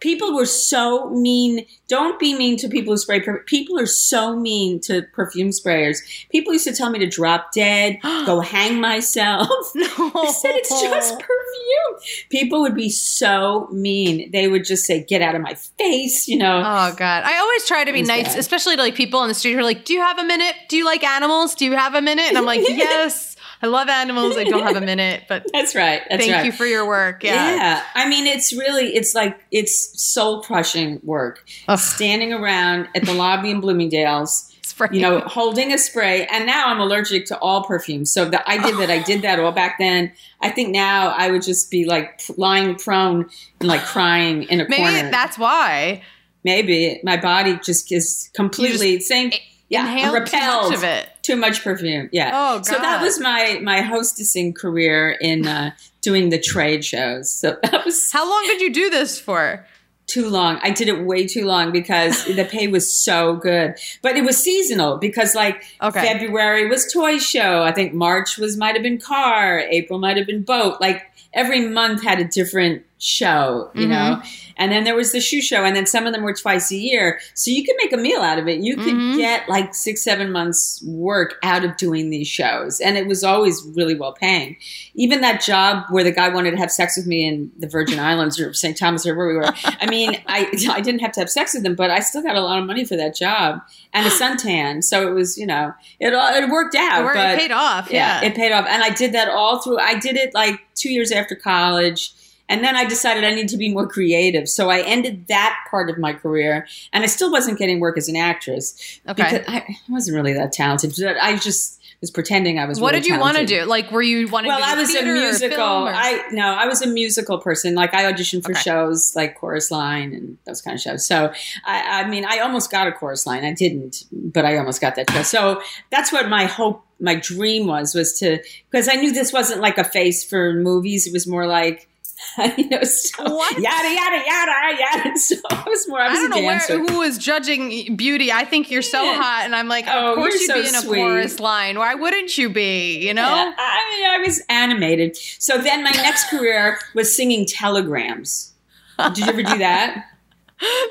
[0.00, 1.66] people were so mean.
[1.88, 3.20] Don't be mean to people who spray.
[3.20, 5.98] Per- people are so mean to perfume sprayers.
[6.30, 9.48] People used to tell me to drop dead, go hang myself.
[9.74, 9.86] No.
[10.14, 12.28] I said it's just perfume.
[12.30, 14.30] People would be so mean.
[14.30, 16.58] They would just say, "Get out of my face," you know.
[16.58, 17.24] Oh god.
[17.24, 18.38] I always try to be nice, bad.
[18.38, 20.54] especially to like people on the street who are like, "Do you have a minute?
[20.68, 21.54] Do you like animals?
[21.54, 23.29] Do you have a minute?" And I'm like, "Yes,
[23.62, 24.36] I love animals.
[24.36, 26.02] I don't have a minute, but That's right.
[26.08, 26.46] That's thank right.
[26.46, 27.54] you for your work." Yeah.
[27.54, 27.82] Yeah.
[27.94, 31.46] I mean, it's really, it's like, it's soul crushing work.
[31.68, 31.78] Ugh.
[31.78, 34.88] Standing around at the lobby in Bloomingdale's, Spray.
[34.92, 36.26] you know, holding a spray.
[36.26, 38.12] And now I'm allergic to all perfumes.
[38.12, 38.90] So that I did that.
[38.90, 40.12] I did that all back then.
[40.40, 43.28] I think now I would just be like lying prone
[43.60, 45.10] and like crying in a maybe corner.
[45.10, 46.02] that's why.
[46.44, 49.34] Maybe my body just is completely saying,
[49.70, 50.70] yeah, I'm too repelled.
[50.70, 51.08] much of it.
[51.22, 52.10] Too much perfume.
[52.12, 52.30] Yeah.
[52.34, 52.66] Oh, God.
[52.66, 55.70] So that was my my hostessing career in uh,
[56.02, 57.32] doing the trade shows.
[57.32, 59.66] So that was How long did you do this for?
[60.06, 60.58] too long.
[60.60, 63.76] I did it way too long because the pay was so good.
[64.02, 66.02] But it was seasonal because like Okay.
[66.02, 67.62] February was toy show.
[67.62, 70.80] I think March was might have been car, April might have been boat.
[70.80, 73.90] Like every month had a different show, you Mm-hmm.
[73.90, 74.22] know.
[74.60, 76.76] And then there was the shoe show and then some of them were twice a
[76.76, 77.18] year.
[77.34, 78.60] So you could make a meal out of it.
[78.60, 79.16] You could Mhm.
[79.16, 83.62] get like 6 7 months work out of doing these shows and it was always
[83.74, 84.56] really well paying.
[84.94, 87.98] Even that job where the guy wanted to have sex with me in the Virgin
[88.10, 88.76] Islands or St.
[88.76, 89.52] Thomas or where we were.
[89.80, 92.36] I mean, I I didn't have to have sex with him, but I still got
[92.36, 93.60] a lot of money for that job
[93.94, 94.84] and a suntan.
[94.84, 97.00] So it was, you know, it all it worked out.
[97.00, 97.88] It, worked- it paid off.
[97.90, 98.22] Yeah.
[98.22, 98.66] it paid off.
[98.68, 99.78] And I did that all through.
[99.78, 102.12] I did it like two years after college.
[102.50, 104.46] And then I decided I need to be more creative.
[104.48, 106.66] So I ended that part of my career.
[106.92, 109.00] And I still wasn't getting work as an actress.
[109.08, 109.38] Okay.
[109.38, 110.92] Because I wasn't really that talented.
[110.98, 113.64] But I just was pretending I was what really did you want to do?
[113.64, 115.60] Like, were you wanting Well, to I was a or musical.
[115.60, 117.74] or- I no, I was a musical person.
[117.74, 118.60] Like I auditioned for Okay.
[118.60, 121.06] shows like Chorus Line and those kind of shows.
[121.06, 121.30] So
[121.66, 123.44] I, I mean, I almost got a Chorus Line.
[123.44, 125.22] I didn't, but I almost got that show.
[125.22, 128.38] So that's what my hope, my dream was, was to
[128.70, 131.06] because I knew this wasn't like a face for movies.
[131.06, 131.86] It was more like.
[132.56, 133.58] You know, so What?
[133.58, 135.12] yada yada yada yada.
[135.18, 136.00] So I was more.
[136.00, 138.30] I I don't know where, who was judging beauty.
[138.32, 140.74] I think you're so hot, and I'm like, Oh, of course you'd so be in
[140.74, 140.98] a sweet.
[140.98, 141.78] chorus line.
[141.78, 143.06] Why wouldn't you be?
[143.06, 143.22] You know?
[143.34, 145.16] Yeah, I mean, I was animated.
[145.16, 148.52] So then my next career was singing telegrams.
[148.98, 150.06] Did you ever do that?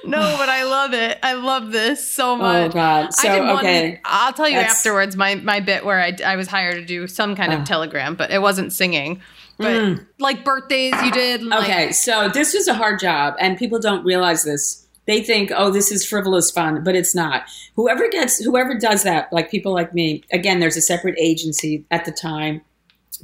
[0.04, 1.20] No, but I love it.
[1.22, 2.44] I love this so much.
[2.56, 2.74] Oh much.
[2.74, 3.14] God!
[3.14, 6.18] So I did one, okay, I'll tell you That's- afterwards my, my bit where I,
[6.26, 7.66] I was hired to do some kind of Oh.
[7.66, 9.22] telegram, but it wasn't singing.
[9.60, 10.06] But Mm.
[10.20, 11.44] like birthdays, you did.
[11.44, 11.92] Like, okay.
[11.92, 14.86] So this was a hard job, and people don't realize this.
[15.06, 17.44] They think, "Oh, this is frivolous fun," but it's not.
[17.76, 20.24] Whoever gets, whoever does that, like people like me.
[20.32, 22.62] Again, there's a separate agency at the time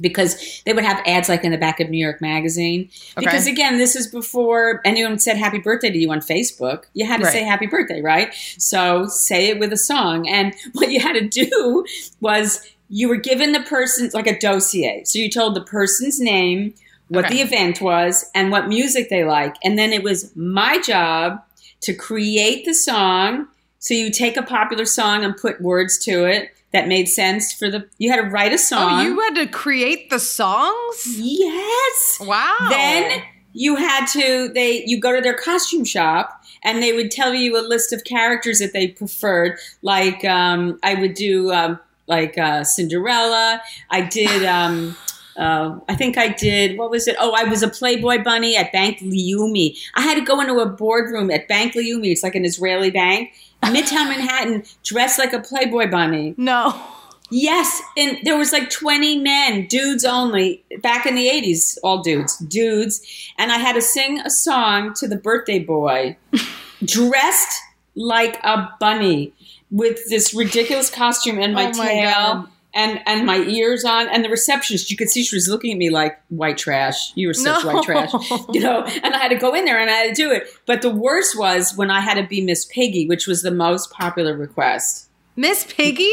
[0.00, 2.90] because they would have ads like in the back of New York Magazine.
[3.16, 3.24] Okay.
[3.24, 6.82] Because again, this is before anyone said happy birthday to you on Facebook.
[6.92, 7.32] You had to Right.
[7.32, 8.34] say happy birthday, right?
[8.58, 10.28] So say it with a song.
[10.28, 11.84] And what you had to do
[12.20, 15.02] was you were given the person's like a dossier.
[15.04, 16.74] So you told the person's name,
[17.08, 17.34] what Okay.
[17.36, 19.54] the event was, and what music they like.
[19.62, 21.40] And then it was my job
[21.82, 23.46] to create the song.
[23.78, 27.70] So you take a popular song and put words to it that made sense for
[27.70, 27.86] the.
[27.98, 29.00] You had to write a song.
[29.00, 31.16] Oh, you had to create the songs?
[31.18, 32.18] yes.
[32.20, 32.66] Wow.
[32.70, 33.22] Then
[33.52, 37.58] you had to they you go to their costume shop and they would tell you
[37.58, 39.58] a list of characters that they preferred.
[39.82, 43.60] Like um, I would do um, like uh, Cinderella.
[43.90, 44.44] I did.
[44.44, 44.96] Um,
[45.36, 46.78] uh, I think I did.
[46.78, 47.16] What was it?
[47.18, 49.76] Oh, I was a Playboy bunny at Bank Leumi.
[49.94, 52.10] I had to go into a boardroom at Bank Leumi.
[52.10, 56.34] It's like an Israeli bank, Midtown Manhattan, dressed like a Playboy bunny.
[56.36, 56.92] no.
[57.28, 62.38] Yes, and there was like 20 men, dudes only, back in the 80s, all dudes,
[62.38, 63.00] dudes,
[63.36, 66.16] and I had to sing a song to the birthday boy
[66.84, 67.60] dressed
[67.96, 69.32] like a bunny
[69.70, 72.48] with this ridiculous costume and my Oh my tail God.
[72.74, 75.78] and and my ears on and the receptionist you could see she was looking at
[75.78, 77.12] me like white trash.
[77.16, 77.72] You were such No.
[77.72, 78.12] white trash.
[78.52, 80.48] You know, and I had to go in there and I had to do it.
[80.66, 83.90] But the worst was when I had to be Miss Piggy, which was the most
[83.90, 85.08] popular request.
[85.36, 86.12] Miss Piggy?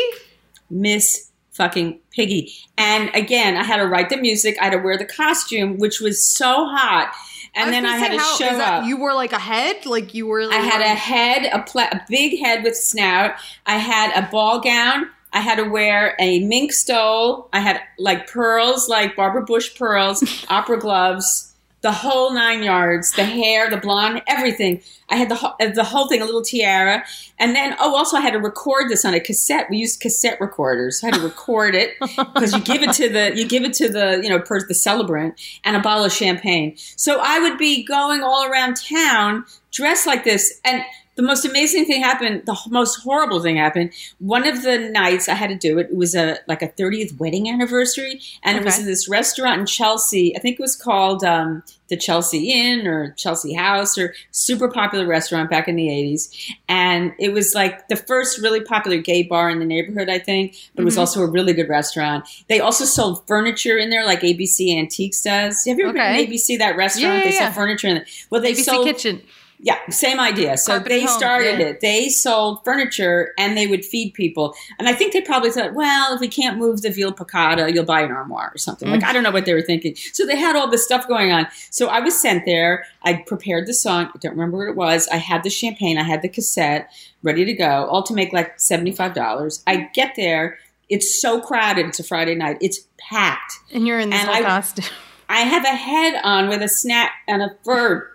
[0.70, 2.52] Miss fucking Piggy.
[2.78, 4.58] And again, I had to write the music.
[4.60, 7.14] I had to wear the costume, which was so hot.
[7.56, 8.86] And then I had to how- show that- up.
[8.88, 9.86] You wore like a head?
[9.86, 13.36] Like you were Like, I had a head, a, pla- a big head with snout.
[13.66, 15.08] I had a ball gown.
[15.32, 17.50] I had to wear a mink stole.
[17.54, 21.53] I had like pearls, like Barbara Bush pearls, opera gloves,
[21.84, 24.82] the whole nine yards, the hair, the blonde, everything.
[25.10, 27.04] I had the whole, uh, the whole thing, a little tiara,
[27.38, 29.68] and then oh, also I had to record this on a cassette.
[29.70, 31.04] We used cassette recorders.
[31.04, 33.90] I had to record it because you give it to the you give it to
[33.90, 36.78] the you know per, the celebrant and a bottle of champagne.
[36.78, 40.84] So I would be going all around town dressed like this, and
[41.16, 42.44] the most amazing thing happened.
[42.46, 43.92] The most horrible thing happened.
[44.20, 45.90] One of the nights I had to do it.
[45.92, 49.66] It was a like a 30th wedding anniversary, and it was in this restaurant in
[49.66, 50.36] Chelsea.
[50.36, 55.06] I think it was called um, the Chelsea Inn or Chelsea House or super popular
[55.06, 56.34] restaurant back in the 80s.
[56.68, 60.56] And it was like the first really popular gay bar in the neighborhood, I think,
[60.74, 61.00] but it was Mhm.
[61.02, 62.26] also a really good restaurant.
[62.48, 65.64] They also sold furniture in there, like ABC Antiques does.
[65.66, 66.08] Have you ever Okay.
[66.18, 67.18] been to ABC, that restaurant?
[67.18, 68.06] Yeah, yeah, they sell furniture in there.
[68.32, 69.22] Well, they ABC sold Kitchen.
[69.64, 70.58] Yeah, same idea.
[70.58, 71.68] So Carpet they started yeah.
[71.68, 71.80] it.
[71.80, 74.54] They sold furniture and they would feed people.
[74.78, 77.86] And I think they probably thought, well, if we can't move the veal piccata, you'll
[77.86, 78.90] buy an armoire or something.
[78.90, 79.06] Like, mm.
[79.06, 79.96] I don't know what they were thinking.
[80.12, 81.48] So they had all this stuff going on.
[81.70, 82.86] So I was sent there.
[83.04, 84.10] I prepared the song.
[84.14, 85.08] I don't remember what it was.
[85.08, 85.98] I had the champagne.
[85.98, 89.64] I had the cassette ready to go, all to make like $75.
[89.66, 90.58] I get there.
[90.90, 91.86] It's so crowded.
[91.86, 92.58] It's a Friday night.
[92.60, 93.54] It's packed.
[93.72, 94.86] And you're in this And I- costume.
[95.30, 98.13] I have a head on with a snap and a fur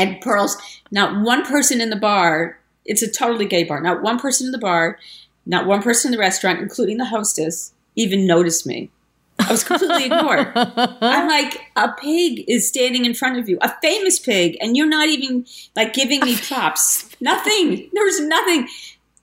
[0.00, 0.56] and pearls.
[0.90, 2.58] Not one person in the bar.
[2.84, 3.80] It's a totally gay bar.
[3.80, 4.98] Not one person in the bar,
[5.46, 8.90] not one person in the restaurant, including the hostess, even noticed me.
[9.38, 10.52] I was completely ignored.
[10.54, 14.86] I'm like, a pig is standing in front of you, a famous pig, and you're
[14.86, 17.08] not even like giving me props.
[17.20, 17.90] nothing.
[17.92, 18.68] There's nothing.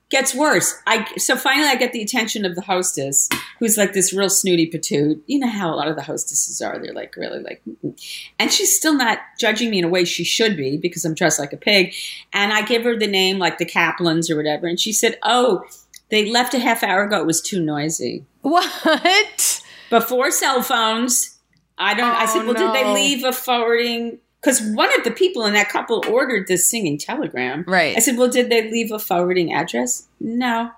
[0.10, 0.74] Gets worse.
[0.88, 3.28] I so finally I get the attention of the hostess,
[3.60, 5.20] who's like this real snooty patoot.
[5.28, 6.80] You know how a lot of the hostesses are.
[6.80, 7.94] They're like really like, mm-mm.
[8.40, 11.40] and she's still not judging me in a way she should be because I'm dressed
[11.40, 11.94] like a pig.
[12.32, 15.66] And I give her the name like the Kaplans or whatever, and she said, "Oh,
[16.10, 17.20] they left a half hour ago.
[17.20, 19.62] It was too noisy." what?
[19.90, 21.38] before cell phones.
[21.78, 22.10] I don't.
[22.10, 24.20] I Oh, said, well, did they leave a forwarding?
[24.42, 27.64] Because one of the people in that couple ordered this singing telegram.
[27.68, 27.98] Right.
[27.98, 30.08] I said, well, did they leave a forwarding address?
[30.20, 30.72] No.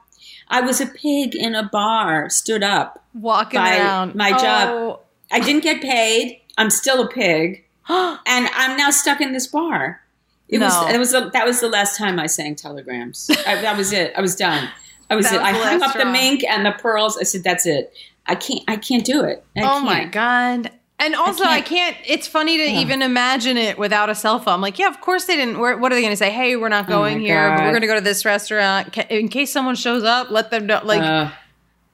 [0.48, 3.04] I was a pig in a bar, stood up.
[3.14, 4.16] Walking around.
[4.16, 4.70] my job.
[4.70, 5.00] Oh.
[5.32, 6.42] I didn't get paid.
[6.58, 10.02] I'm still a pig, and I'm now stuck in this bar.
[10.48, 10.94] It was.
[10.94, 11.12] It was.
[11.12, 13.30] The, that was the last time I sang telegrams.
[13.48, 14.14] I, that was it.
[14.16, 14.68] I was done.
[15.10, 15.34] I was it.
[15.34, 17.18] was I hung up the mink and the pearls.
[17.18, 17.94] I said, that's it.
[18.26, 18.64] I can't.
[18.68, 19.44] I can't do it.
[19.56, 20.12] I oh my can't.
[20.12, 20.72] god.
[21.00, 21.98] And also, I can't- can't.
[22.06, 22.80] It's funny to Yeah.
[22.82, 24.56] even imagine it without a cell phone.
[24.56, 25.58] I'm like, yeah, of course they didn't.
[25.60, 26.30] We're, what are they going to say?
[26.30, 27.50] Hey, we're not Oh going here.
[27.50, 30.30] But we're going to go to this restaurant in case someone shows up.
[30.30, 30.82] Let them know.
[30.84, 31.30] Like, Uh,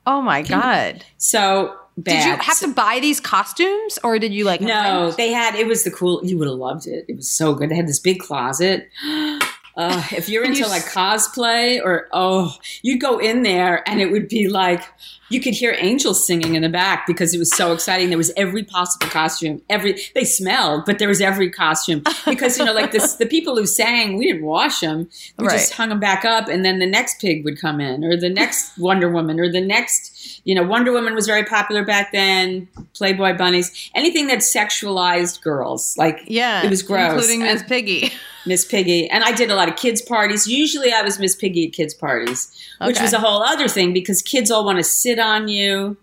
[0.07, 1.05] oh my god.
[1.17, 2.13] so bad.
[2.13, 4.59] Did you have to buy these costumes, or did you like?
[4.59, 5.55] No, they had.
[5.55, 6.21] It was the cool.
[6.23, 7.05] You would have loved it.
[7.07, 7.69] It was so good.
[7.69, 8.89] They had this big closet.
[9.77, 14.09] Uh, if you're into you like cosplay or oh, you'd go in there and it
[14.09, 14.81] would be like
[15.29, 18.09] you could hear angels singing in the back because it was so exciting.
[18.09, 19.61] There was every possible costume.
[19.69, 23.55] Every they smelled, but there was every costume because you know like this the people
[23.55, 25.09] who sang we didn't wash them.
[25.37, 28.15] We just hung them back up, and then the next pig would come in, or
[28.17, 32.11] the next Wonder Woman, or the next you know Wonder Woman was very popular back
[32.11, 32.67] then.
[32.93, 37.11] Playboy bunnies, anything that sexualized girls, like Yeah, it was gross.
[37.13, 38.11] including Miss Piggy.
[38.47, 39.09] Miss Piggy.
[39.09, 40.45] And I did a lot of kids' parties.
[40.45, 43.03] Usually I was Miss Piggy at kids' parties, which Okay.
[43.03, 45.97] was a whole other thing because kids all want to sit on you.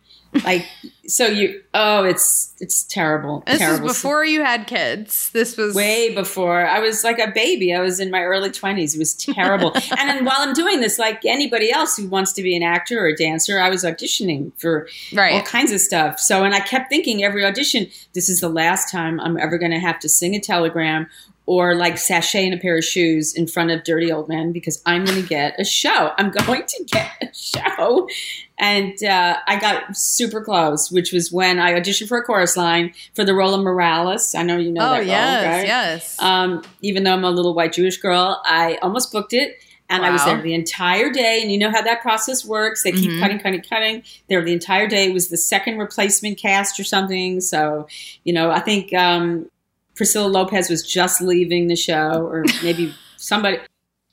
[0.45, 0.67] like
[1.07, 3.85] so you oh it's it's terrible This terrible.
[3.89, 5.31] was before you had kids.
[5.31, 6.65] This was way before.
[6.65, 7.75] I was like a baby.
[7.75, 9.73] I was in my early 20s it was terrible.
[9.99, 12.99] And then while i'm doing this like anybody else who wants to be an actor
[13.05, 14.89] or a dancer i was auditioning for
[15.35, 16.19] all kinds of stuff.
[16.19, 19.73] So and i kept thinking every audition this is the last time i'm ever going
[19.73, 21.07] to have to sing a telegram
[21.47, 24.81] or like sashay in a pair of shoes in front of dirty old men because
[24.87, 26.13] i'm going to get a show.
[26.17, 28.09] I'm going to get a show.
[28.59, 32.93] And uh, I got super close, which was when I auditioned for a chorus line
[33.15, 34.35] for the role of Morales.
[34.35, 35.67] I know you know oh that yes, role, right?
[35.67, 36.17] yes.
[36.21, 39.57] Um, even though I'm a little white Jewish girl, I almost booked it.
[39.91, 40.35] And I was Wow.
[40.35, 41.41] there the entire day.
[41.43, 42.83] And you know how that process works.
[42.83, 43.21] They keep Mhm.
[43.21, 44.03] cutting, cutting, cutting.
[44.29, 45.09] There the entire day.
[45.09, 47.43] It was the second replacement cast or something.
[47.43, 47.87] So,
[48.25, 49.51] you know, I think um,
[49.95, 53.59] Priscilla Lopez was just leaving the show, or maybe somebody.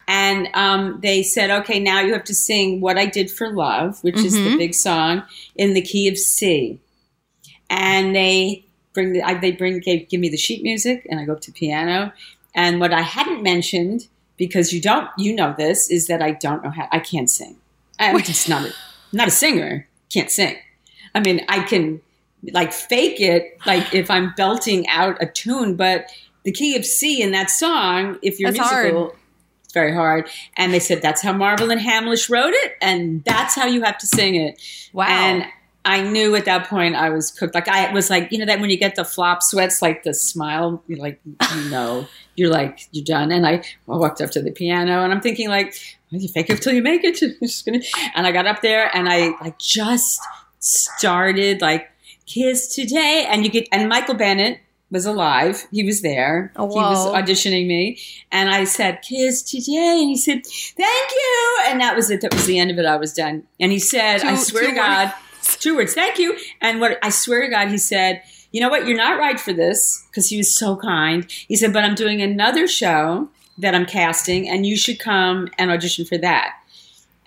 [0.05, 4.03] And um, they said, okay, now you have to sing What I Did for Love,
[4.03, 4.57] which is the Mhm.
[4.57, 5.23] big song,
[5.55, 6.79] in the key of C.
[7.69, 11.25] And they bring the, I, they bring gave, give me the sheet music, and I
[11.25, 12.11] go up to piano.
[12.55, 16.63] And what I hadn't mentioned, because you don't you know this, is that I don't
[16.63, 17.57] know how I can't sing.
[17.99, 18.73] I'm just not a,
[19.11, 19.87] not a singer.
[20.09, 20.55] Can't sing.
[21.13, 22.01] I mean, I can
[22.53, 26.09] like fake it, like if I'm belting out a tune, but
[26.43, 29.15] the key of C in that song, if you're That's musical, hard.
[29.63, 30.29] it's very hard.
[30.55, 34.07] And they said that's how Marvin Hamlisch wrote it, and that's how you have to
[34.07, 34.61] sing it.
[34.93, 35.07] wow.
[35.07, 35.45] And
[35.85, 37.55] I knew at that point I was cooked.
[37.55, 40.13] Like I was like, you know, that when you get the flop sweats, like the
[40.13, 41.19] smile, you're like,
[41.55, 43.31] you know, you're like, you're done.
[43.31, 45.73] And I, I walked up to the piano and I'm thinking like,
[46.11, 47.21] well, you fake it till you make it.
[47.21, 47.79] You're just gonna-
[48.15, 50.19] and I got up there and I like just
[50.59, 51.89] started like
[52.25, 53.25] kiss today.
[53.29, 54.59] And you get, and Michael Bennett
[54.91, 55.65] was alive.
[55.71, 56.51] He was there.
[56.55, 57.99] Oh, He was auditioning me.
[58.31, 59.99] And I said, kiss today.
[60.01, 61.57] And he said, thank you.
[61.67, 62.21] And that was it.
[62.21, 62.85] That was the end of it.
[62.85, 63.43] I was done.
[63.59, 65.13] And he said, I swear to God,
[65.57, 66.37] two words, thank you.
[66.61, 68.87] And what I swear to God, he said, you know what?
[68.87, 71.29] You're not right for this because he was so kind.
[71.29, 75.69] He said, but I'm doing another show that I'm casting and you should come and
[75.69, 76.55] audition for that.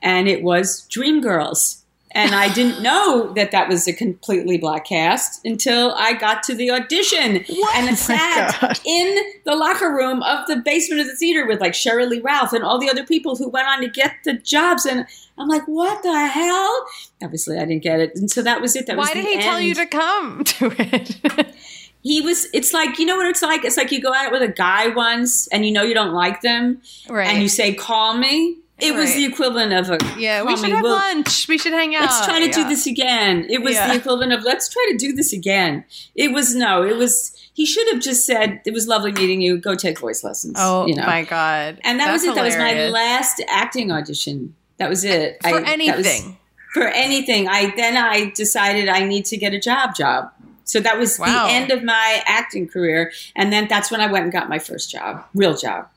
[0.02, 1.78] And it was Dreamgirls.
[2.14, 6.54] And I didn't know that that was a completely black cast until I got to
[6.54, 8.80] the audition and oh sat God.
[8.84, 12.52] in the locker room of the basement of the theater with like Sheryl Lee Ralph
[12.52, 14.84] and all the other people who went on to get the jobs.
[14.84, 15.06] And
[15.38, 16.86] I'm like, what the hell?
[17.22, 18.12] Obviously, I didn't get it.
[18.16, 18.86] And so that was it.
[18.86, 21.54] That was Why did the he tell you to come to it?
[22.02, 23.64] He was, it's like, you know what it's like?
[23.64, 26.42] It's like you go out with a guy once and you know you don't like
[26.42, 27.28] them right.
[27.28, 28.58] and you say, call me.
[28.78, 31.46] It was the equivalent of a, yeah, we should me, have we'll- lunch.
[31.46, 32.02] We should hang out.
[32.02, 33.46] let's try to do this again.
[33.48, 33.86] It was Yeah.
[33.88, 35.84] the equivalent of let's try to do this again.
[36.16, 39.58] It was no, it was he should have just said it was lovely meeting you.
[39.58, 40.56] Go take voice lessons.
[40.58, 41.06] Oh you know.
[41.06, 41.78] my god!
[41.84, 42.34] And that That's was it.
[42.34, 44.56] That was my last acting audition.
[44.78, 45.38] That was it.
[45.42, 46.38] for I- that was- anything.
[46.74, 47.48] for anything.
[47.48, 50.30] I then I decided I need to get a job job.
[50.64, 51.46] So that was Wow.
[51.46, 53.12] the end of my acting career.
[53.36, 55.88] And then that's when I went and got my first job, real job.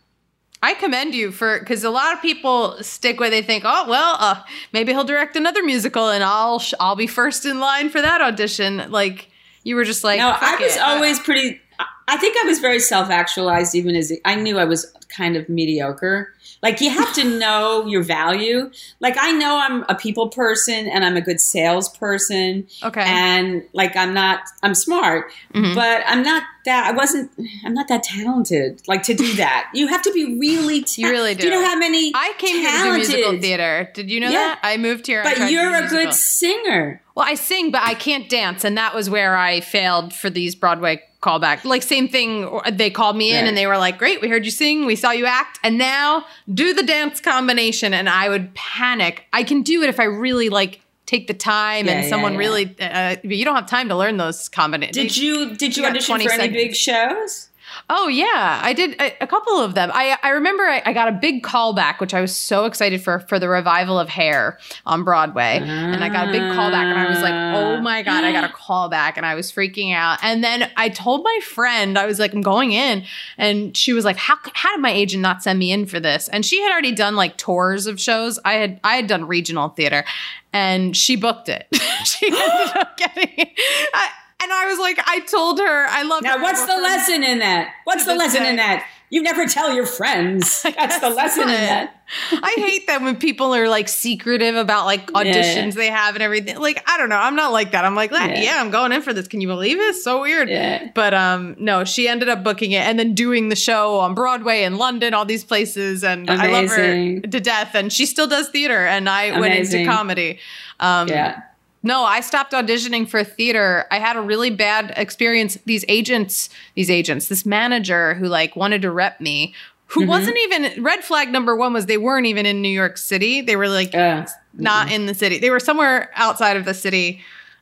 [0.63, 4.17] I commend you for because a lot of people stick where they think, oh well,
[4.19, 4.41] uh,
[4.73, 8.19] maybe he'll direct another musical and I'll sh- I'll be first in line for that
[8.21, 8.89] audition.
[8.91, 9.29] Like
[9.63, 10.81] you were just like, no, I was it.
[10.81, 11.61] always pretty.
[11.79, 15.35] I- I think I was very self actualized, even as I knew I was kind
[15.35, 16.33] of mediocre.
[16.65, 18.71] Like you have to know your value.
[18.99, 23.03] Like I know I'm a people person and I'm a good salesperson, okay.
[23.05, 24.39] and like I'm not.
[24.63, 25.75] I'm smart, Mhm.
[25.75, 26.87] but I'm not that.
[26.87, 27.31] I wasn't.
[27.63, 28.81] I'm not that talented.
[28.87, 30.81] Like to do that, you have to be really.
[30.81, 32.11] Ta- You really Do Do you know how many?
[32.15, 33.89] I came here to do talented- musical theater.
[33.93, 34.39] Did you know Yeah.
[34.39, 34.59] that?
[34.63, 35.23] I moved here.
[35.23, 37.01] But you're a good singer.
[37.15, 40.53] Well, I sing, but I can't dance, and that was where I failed for these
[40.55, 41.65] Broadway callback.
[41.65, 42.29] Like same thing.
[42.71, 43.47] They called me in Right.
[43.49, 46.25] and they were like, "Great, we heard you sing, we saw you act, and now
[46.53, 49.25] do the dance combination." And I would panic.
[49.33, 52.33] I can do it if I really like take the time Yeah, and yeah, someone
[52.33, 52.39] yeah.
[52.45, 52.75] really.
[52.79, 54.95] Uh, you don't have time to learn those combinations.
[54.97, 55.55] Did you?
[55.55, 57.49] Did you, you got audition 20 for any big shows?
[57.87, 59.91] Oh yeah, I did a, a couple of them.
[59.93, 63.19] I I remember I, I got a big callback, which I was so excited for
[63.19, 67.09] for the revival of Hair on Broadway, and I got a big callback, and I
[67.09, 67.81] was like, oh ah.
[67.81, 70.17] my god, I got a callback, and I was freaking out.
[70.23, 73.03] And then I told my friend, I was like, I'm going in,
[73.37, 76.27] and she was like, how how did my agent not send me in for this?
[76.29, 78.39] And she had already done like tours of shows.
[78.43, 80.05] I had I had done regional theater,
[80.51, 81.67] and she booked it.
[82.05, 83.29] she ended up getting.
[83.37, 83.49] it.
[83.93, 84.09] I,
[84.41, 87.73] and I was like, I told her I love Now, what's the lesson in that?
[87.85, 88.85] What's the lesson in that?
[89.11, 90.61] You never tell your friends.
[90.63, 92.03] That's the lesson in that.
[92.31, 95.71] I hate that when people are like secretive about like auditions Yeah.
[95.71, 96.57] they have and everything.
[96.59, 97.15] Like, I don't know.
[97.17, 97.85] I'm not like that.
[97.85, 98.59] I'm like, yeah, Yeah.
[98.61, 99.27] I'm going in for this.
[99.27, 99.95] Can you believe it?
[99.95, 100.49] So weird.
[100.49, 100.89] Yeah.
[100.93, 104.63] But um, no, she ended up booking it and then doing the show on Broadway
[104.63, 107.75] in London, all these places, and I love her to death.
[107.75, 110.39] And she still does theater, and I went into comedy.
[110.79, 111.41] Um, Yeah.
[111.85, 113.85] No, I stopped auditioning for theater.
[113.91, 115.57] I had a really bad experience.
[115.65, 119.53] These agents, these agents, this manager who like wanted to rep me,
[119.87, 120.09] who Mm-hmm.
[120.09, 123.41] wasn't even red flag number one was they weren't even in New York City.
[123.41, 124.25] They were like Uh,
[124.55, 125.37] not in the city.
[125.37, 127.21] They were somewhere outside of the city.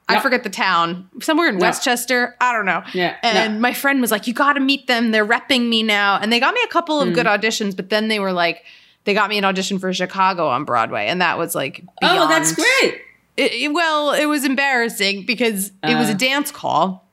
[0.10, 1.10] I forget the town.
[1.22, 1.62] Somewhere in No.
[1.66, 2.36] Westchester.
[2.42, 2.84] I don't know.
[2.94, 3.60] Yeah, And no.
[3.60, 5.12] my friend was like, "You got to meet them.
[5.12, 7.14] They're repping me now." And they got me a couple of Mm.
[7.14, 8.64] good auditions, but then they were like,
[9.06, 12.28] they got me an audition for Chicago on Broadway, and that was like, beyond, oh,
[12.30, 13.02] that's great.
[13.38, 16.18] It, it- well, it was embarrassing because it was a Uh.
[16.18, 17.08] dance call,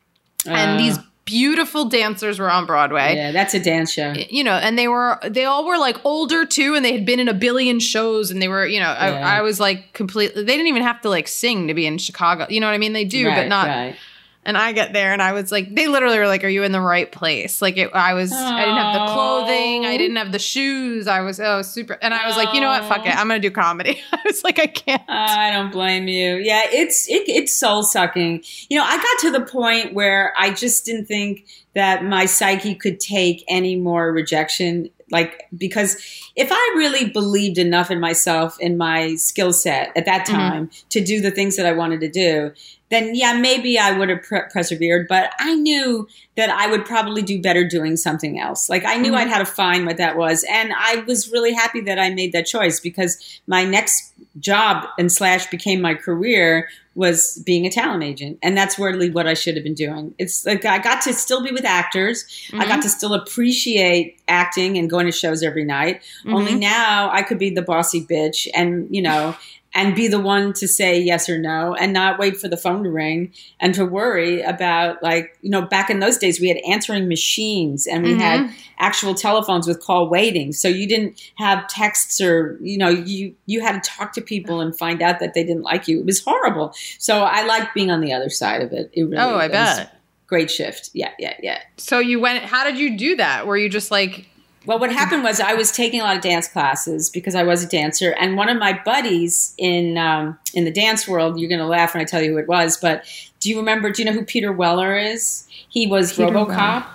[0.47, 3.15] and Uh, these beautiful dancers were on Broadway.
[3.15, 4.13] yeah, that's a dance show.
[4.31, 7.21] You know, and they were they all were like older too, and they had been
[7.21, 9.23] in a billion shows, and they were, you know, Yeah.
[9.25, 10.43] I, I was like completely.
[10.43, 12.47] They didn't even have to like sing to be in Chicago.
[12.51, 12.93] You know what I mean?
[12.95, 13.69] They do, but not.
[13.69, 13.95] right.
[14.43, 16.73] And I get there, and I was like, they literally were like, "Are you in
[16.73, 20.33] the right place?" Like, it, I was, I didn't have the clothing, I didn't have
[20.33, 23.15] the shoes, I was, oh, super, and I was like, you know what, fuck it,
[23.15, 24.01] I'm gonna do comedy.
[24.13, 25.03] I was like, I can't.
[25.09, 26.37] I don't blame you.
[26.37, 28.43] Yeah, it's it, it's soul sucking.
[28.71, 32.75] You know, I got to the point where I just didn't think that my psyche
[32.75, 34.89] could take any more rejection.
[35.11, 35.97] Like because
[36.37, 40.31] if I really believed enough in myself in my skill set at that Mhm.
[40.33, 42.53] time to do the things that I wanted to do,
[42.91, 45.07] then yeah, maybe I would have pre- persevered.
[45.09, 48.69] But I knew that I would probably do better doing something else.
[48.69, 49.17] Like I knew Mhm.
[49.19, 52.33] I'd had to find what that was, and I was really happy that I made
[52.33, 58.03] that choice because my next job and slash became my career was being a talent
[58.03, 61.13] agent and that's really what i should have been doing it's like i got to
[61.13, 62.25] still be with actors
[62.55, 66.61] i got to still appreciate acting and going to shows every night only Mhm.
[66.61, 69.35] now i could be the bossy bitch and you know
[69.73, 72.83] and be the one to say yes or no and not wait for the phone
[72.83, 76.57] to ring and to worry about like you know back in those days we had
[76.69, 78.53] answering machines and we had Mhm.
[78.79, 83.61] actual telephones with call waiting so you didn't have texts or you know you you
[83.61, 86.23] had to talk to people and find out that they didn't like you it was
[86.25, 89.47] horrible so i liked being on the other side of it, it really Oh, I
[89.47, 89.97] was bet.
[90.27, 92.45] great shift yeah yeah yeah So you went.
[92.45, 93.47] How did you do that?
[93.47, 94.27] Were you just like,
[94.67, 97.65] well, what happened was I was taking a lot of dance classes because I was
[97.65, 101.61] a dancer, and one of my buddies in um, in the dance world, you're going
[101.61, 103.05] to laugh when I tell you who it was, but
[103.41, 103.91] do you remember?
[103.91, 105.47] Do you know who Peter Weller is?
[105.71, 106.49] He was Peter RoboCop.
[106.49, 106.87] Weller.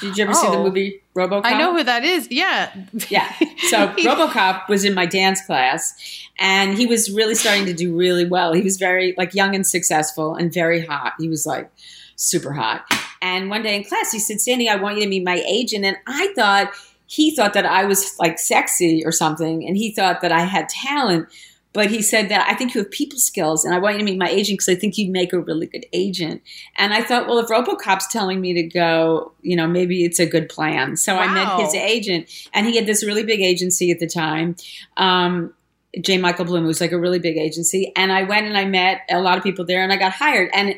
[0.00, 0.62] Did you ever see the Oh.
[0.64, 1.42] movie RoboCop?
[1.44, 2.26] I know who that is.
[2.30, 2.72] Yeah.
[3.10, 3.30] Yeah.
[3.68, 5.94] So RoboCop was in my dance class,
[6.38, 8.54] and he was really starting to do really well.
[8.54, 11.12] He was very like young and successful, and very hot.
[11.20, 11.70] He was like
[12.16, 12.90] super hot.
[13.20, 15.84] And one day in class, he said, "Sandy, I want you to meet my agent."
[15.84, 16.72] And I thought
[17.10, 20.68] he thought that I was like sexy or something, and he thought that I had
[20.68, 21.26] talent.
[21.72, 24.04] But he said that I think you have people skills, and I want you to
[24.04, 26.40] meet my agent because I think you'd make a really good agent.
[26.76, 30.26] And I thought, well, if RoboCop's telling me to go, you know, maybe it's a
[30.26, 30.96] good plan.
[30.96, 34.54] So I met his agent, and he had this really big agency at the time.
[34.96, 35.52] Um,
[36.00, 36.18] J.
[36.18, 39.20] Michael Bloom, was like a really big agency, and I went and I met a
[39.20, 40.48] lot of people there, and I got hired.
[40.52, 40.76] And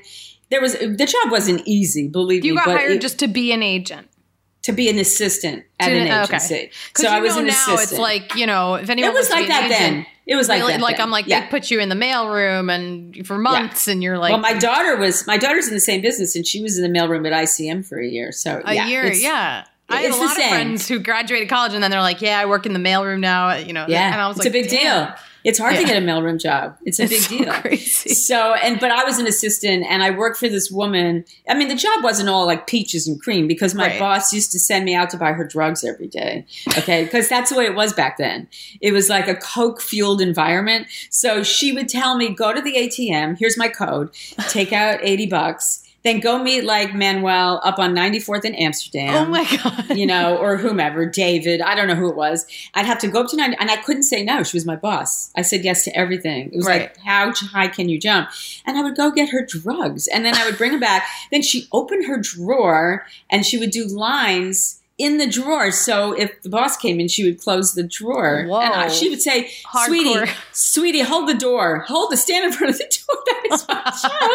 [0.50, 2.60] there was the job wasn't easy, believe You me.
[2.60, 4.08] You got hired it- just to be an agent.
[4.62, 6.70] To be an assistant at an agency.
[6.88, 7.82] Because So you I was know an now assistant.
[7.82, 10.06] it's like you know if anyone it was like that agent, then.
[10.24, 11.04] It was like really, like then.
[11.06, 11.40] I'm like yeah.
[11.40, 14.96] they put you in the mailroom and for months and you're like well, my daughter
[14.96, 17.84] was my daughter's in the same business, and she was in the mailroom at ICM
[17.84, 18.30] for a year.
[18.30, 19.12] So a yeah, year.
[19.12, 19.64] Yeah.
[19.88, 20.48] I had a lot of same.
[20.48, 23.56] friends who graduated college and then they're like, "Yeah, I work in the mailroom now."
[23.56, 24.12] You know, yeah.
[24.12, 25.16] and I was like, it's like, a big "Damn." deal.
[25.44, 26.76] It's hard to get a mailroom job.
[26.84, 27.52] It's a It's big so deal.
[27.54, 28.14] crazy.
[28.14, 31.24] So and but I was an assistant and I worked for this woman.
[31.48, 33.98] I mean, the job wasn't all like peaches and cream because my Right.
[33.98, 36.46] boss used to send me out to buy her drugs every day.
[36.78, 38.48] Okay, because that's the way it was back then.
[38.80, 40.86] It was like a coke fueled environment.
[41.10, 43.36] So she would tell me, "Go to the ATM.
[43.38, 44.10] Here's my code.
[44.48, 49.30] Take out eighty bucks." Then go meet like Manuel up on 94th in Amsterdam Oh
[49.30, 49.96] my god.
[49.96, 52.44] you know, or whomever, David, I don't know who it was.
[52.74, 54.42] I'd have to go up to 90, and I couldn't say no.
[54.42, 55.30] She was my boss.
[55.36, 56.50] I said yes to everything.
[56.52, 56.82] It was Right.
[56.82, 58.30] like, how high can you jump?
[58.66, 61.06] And I would go get her drugs, and then I would bring them back.
[61.30, 65.70] Then she opened her drawer, and she would do lines in the drawer.
[65.72, 68.44] So if the boss came in, she would close the drawer.
[68.46, 68.60] Whoa.
[68.60, 69.86] And I, she would say, Hardcore.
[69.86, 71.80] sweetie, sweetie, hold the door.
[71.80, 72.98] Hold the, stand in front of the door.
[73.24, 73.92] That is my job.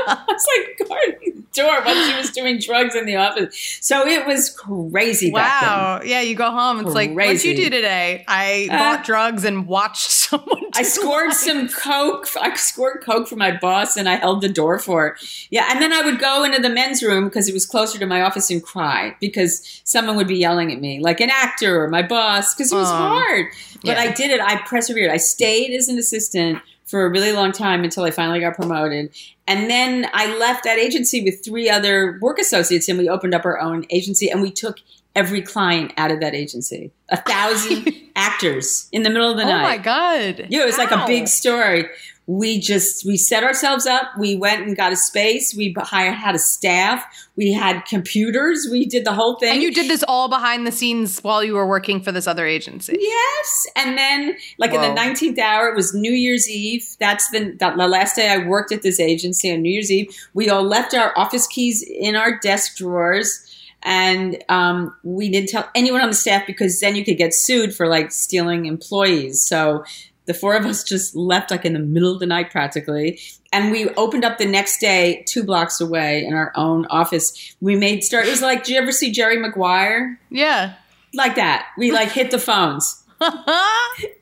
[0.08, 3.80] I was like guarding the door while she was doing drugs in the office.
[3.82, 5.70] So it was crazy back then.
[5.70, 6.01] Wow.
[6.05, 6.80] Yeah, you go home.
[6.82, 8.24] It's like, what'd you do today?
[8.28, 10.62] I Uh, bought drugs and watched someone.
[10.76, 11.39] I scored lines.
[11.39, 12.28] some coke.
[12.39, 15.01] I scored coke for my boss, and I held the door for.
[15.10, 15.18] Her.
[15.49, 18.05] Yeah, and then I would go into the men's room because it was closer to
[18.05, 21.89] my office and cry because someone would be yelling at me, like an actor or
[21.89, 23.48] my boss, because it was hard.
[23.84, 24.02] But yeah.
[24.02, 24.39] I did it.
[24.39, 25.10] I persevered.
[25.10, 29.14] I stayed as an assistant for a really long time until I finally got promoted.
[29.45, 33.45] And then I left that agency with three other work associates, and we opened up
[33.45, 34.80] our own agency, and we took
[35.16, 36.91] every client out of that agency.
[37.10, 39.60] A thousand actors in the middle of the Oh night.
[39.60, 40.48] Oh my god.
[40.50, 41.88] Yeah, it was like a big story.
[42.28, 44.10] We just we set ourselves up.
[44.20, 45.56] We went and got a space.
[45.56, 47.06] We hired had a staff.
[47.38, 48.68] We had computers.
[48.70, 49.54] We did the whole thing.
[49.54, 52.46] And you did this all behind the scenes while you were working for this other
[52.46, 52.98] agency.
[53.00, 53.68] yes.
[53.78, 56.86] And then like in the 19th hour it was new year's eve.
[57.00, 60.14] That's the, the the last day i worked at this agency on new year's eve.
[60.34, 63.46] We all left our office keys in our desk drawers.
[63.84, 67.74] And um, we didn't tell anyone on the staff because then you could get sued
[67.74, 69.46] for like stealing employees.
[69.46, 69.86] So
[70.28, 73.20] the four of us just left like in the middle of the night practically.
[73.52, 77.56] And we opened up the next day two blocks away in our own office.
[77.62, 80.20] We made start it was like did you ever see jerry maguire?
[80.30, 80.74] Yeah.
[81.14, 81.68] like that.
[81.78, 83.04] We like hit the phones.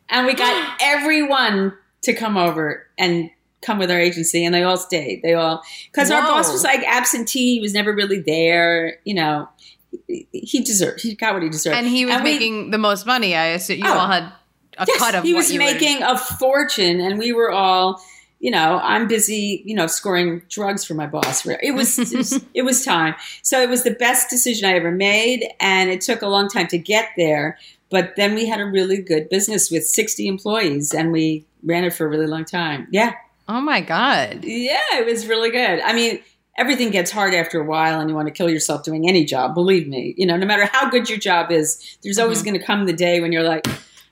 [0.08, 3.30] And we got everyone to come over and
[3.64, 5.24] come with our agency and they all stayed.
[5.24, 7.56] They all because our boss was like absentee.
[7.56, 9.49] He was never really there you know.
[10.08, 11.76] He- deserved he got what he deserved.
[11.78, 13.34] And he was we- making the most money.
[13.36, 13.93] I assume you Oh.
[13.97, 14.32] all had
[14.78, 18.01] a Yes, cut of he was making a fortune and we were all
[18.39, 21.45] you know i'm busy you know scoring drugs for my boss.
[21.45, 23.15] It was it was, it was time.
[23.41, 26.67] So it was the best decision i ever made and it took a long time
[26.67, 27.57] to get there
[27.89, 31.93] but then we had a really good business with 60 employees and we ran it
[31.93, 32.88] for a really long time.
[32.91, 33.13] Yeah.
[33.47, 34.43] Oh my god.
[34.43, 35.80] yeah it was really good.
[35.82, 36.19] I mean
[36.57, 39.53] everything gets hard after a while and you want to kill yourself doing any job
[39.53, 40.13] believe me.
[40.17, 42.45] You know no matter how good your job is there's always Mhm.
[42.45, 43.65] going to come the day when you're like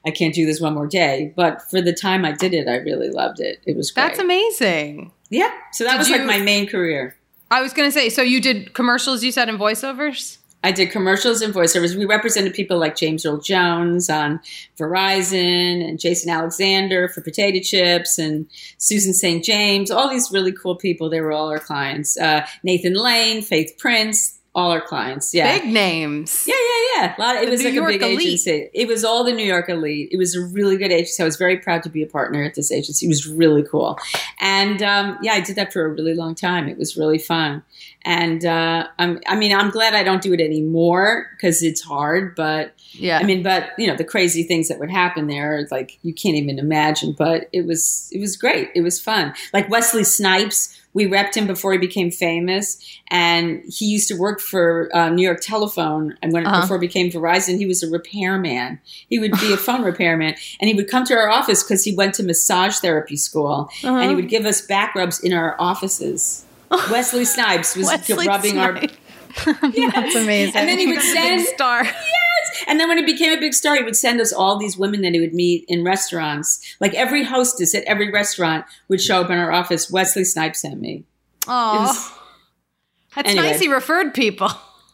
[0.05, 2.75] i can't do this one more day but for the time i did it i
[2.77, 5.11] really loved it it was great That's amazing.
[5.29, 7.15] yeah so that Did was you- like my main career
[7.51, 10.39] I was going to say, so you did commercials, you said, and voiceovers?
[10.63, 11.95] I did commercials and voiceovers.
[11.95, 14.39] We represented people like James Earl Jones on
[14.93, 18.47] Verizon and Jason Alexander for potato chips and
[18.77, 19.43] Susan St.
[19.43, 21.09] James, all these really cool people.
[21.09, 22.17] They were all our clients.
[22.17, 25.33] Uh, Nathan Lane, Faith Prince, all our clients.
[25.33, 25.57] Yeah.
[25.59, 26.45] Big names.
[26.47, 27.15] Yeah, yeah, yeah.
[27.17, 27.35] A lot.
[27.37, 28.27] Of, It The was New like York a big elite.
[28.27, 28.69] agency.
[28.73, 30.09] It was all the New York elite.
[30.11, 31.23] It was a really good agency.
[31.23, 33.07] I was very proud to be a partner at this agency.
[33.07, 33.97] It was really cool,
[34.39, 36.67] and um, yeah, I did that for a really long time.
[36.69, 37.63] It was really fun,
[38.03, 42.35] and uh, I'm, I mean, I'm glad I don't do it anymore because it's hard.
[42.35, 43.17] But Yeah.
[43.19, 46.35] I mean, but you know, the crazy things that would happen there, like you can't
[46.35, 47.15] even imagine.
[47.17, 48.69] But it was, it was great.
[48.75, 49.33] It was fun.
[49.51, 50.79] Like Wesley Snipes.
[50.93, 52.77] We repped him before he became famous,
[53.09, 56.15] and he used to work for uh, New York Telephone.
[56.21, 56.61] And when Uh-huh.
[56.61, 58.79] before he became Verizon, he was a repairman.
[59.09, 61.95] He would be a phone repairman, and he would come to our office because he
[61.95, 63.95] went to massage therapy school, Uh-huh.
[63.97, 66.45] and he would give us back rubs in our offices.
[66.91, 68.93] Wesley Snipes was Wesley rubbing our Snipes.
[69.45, 70.55] That's amazing.
[70.55, 71.85] And then he would send- star.
[72.67, 75.01] And then when it became a big star, he would send us all these women
[75.01, 76.75] that he would meet in restaurants.
[76.79, 79.91] Like every hostess at every restaurant would show up in our office.
[79.91, 81.03] Wesley Snipes sent me.
[81.47, 82.19] Oh,
[83.15, 83.49] that's anyway.
[83.49, 83.59] nice.
[83.59, 84.49] He referred people.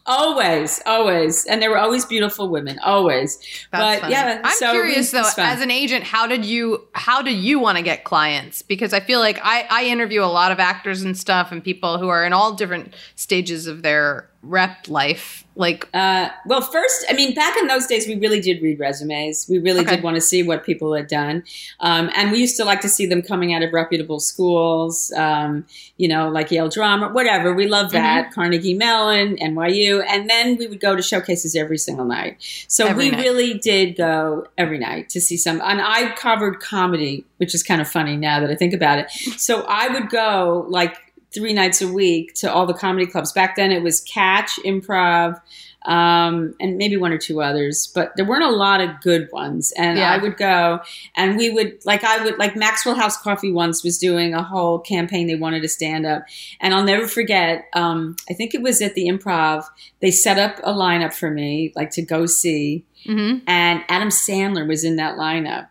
[0.06, 3.38] always, always, and they were always beautiful women, always.
[3.70, 4.12] That's but funny.
[4.12, 5.46] yeah, I'm so curious though, fun.
[5.46, 8.62] as an agent, how did you how do you want to get clients?
[8.62, 11.98] Because I feel like I, I interview a lot of actors and stuff and people
[11.98, 15.44] who are in all different stages of their rep life.
[15.54, 19.46] Like Uh, well, first, I mean, back in those days, we really did read resumes.
[19.50, 19.96] We really Okay.
[19.96, 21.42] did want to see what people had done.
[21.80, 25.66] Um, and we used to like to see them coming out of reputable schools, um,
[25.98, 27.52] you know, like Yale Drama, whatever.
[27.52, 28.26] We loved that.
[28.26, 28.32] Mm-hmm.
[28.34, 30.02] Carnegie Mellon, NYU.
[30.08, 32.38] And then we would go to showcases every single night.
[32.68, 33.20] So Every we night.
[33.20, 35.60] really did go every night to see some.
[35.62, 39.10] And I covered comedy, which is kind of funny now that I think about it.
[39.38, 40.96] So I would go like
[41.32, 43.32] three nights a week to all the comedy clubs.
[43.32, 45.40] Back then it was Catch, Improv,
[45.86, 49.72] um, and maybe one or two others, but there weren't a lot of good ones.
[49.78, 50.10] And Yeah.
[50.12, 50.80] I would go
[51.16, 54.78] and we would, like, I would, like, Maxwell House Coffee once was doing a whole
[54.80, 55.26] campaign.
[55.26, 56.24] They wanted to stand up.
[56.60, 59.64] And I'll never forget, um, I think it was at the Improv,
[60.00, 62.84] they set up a lineup for me, like, to go see.
[63.06, 63.40] mhm.
[63.46, 65.68] And Adam Sandler was in that lineup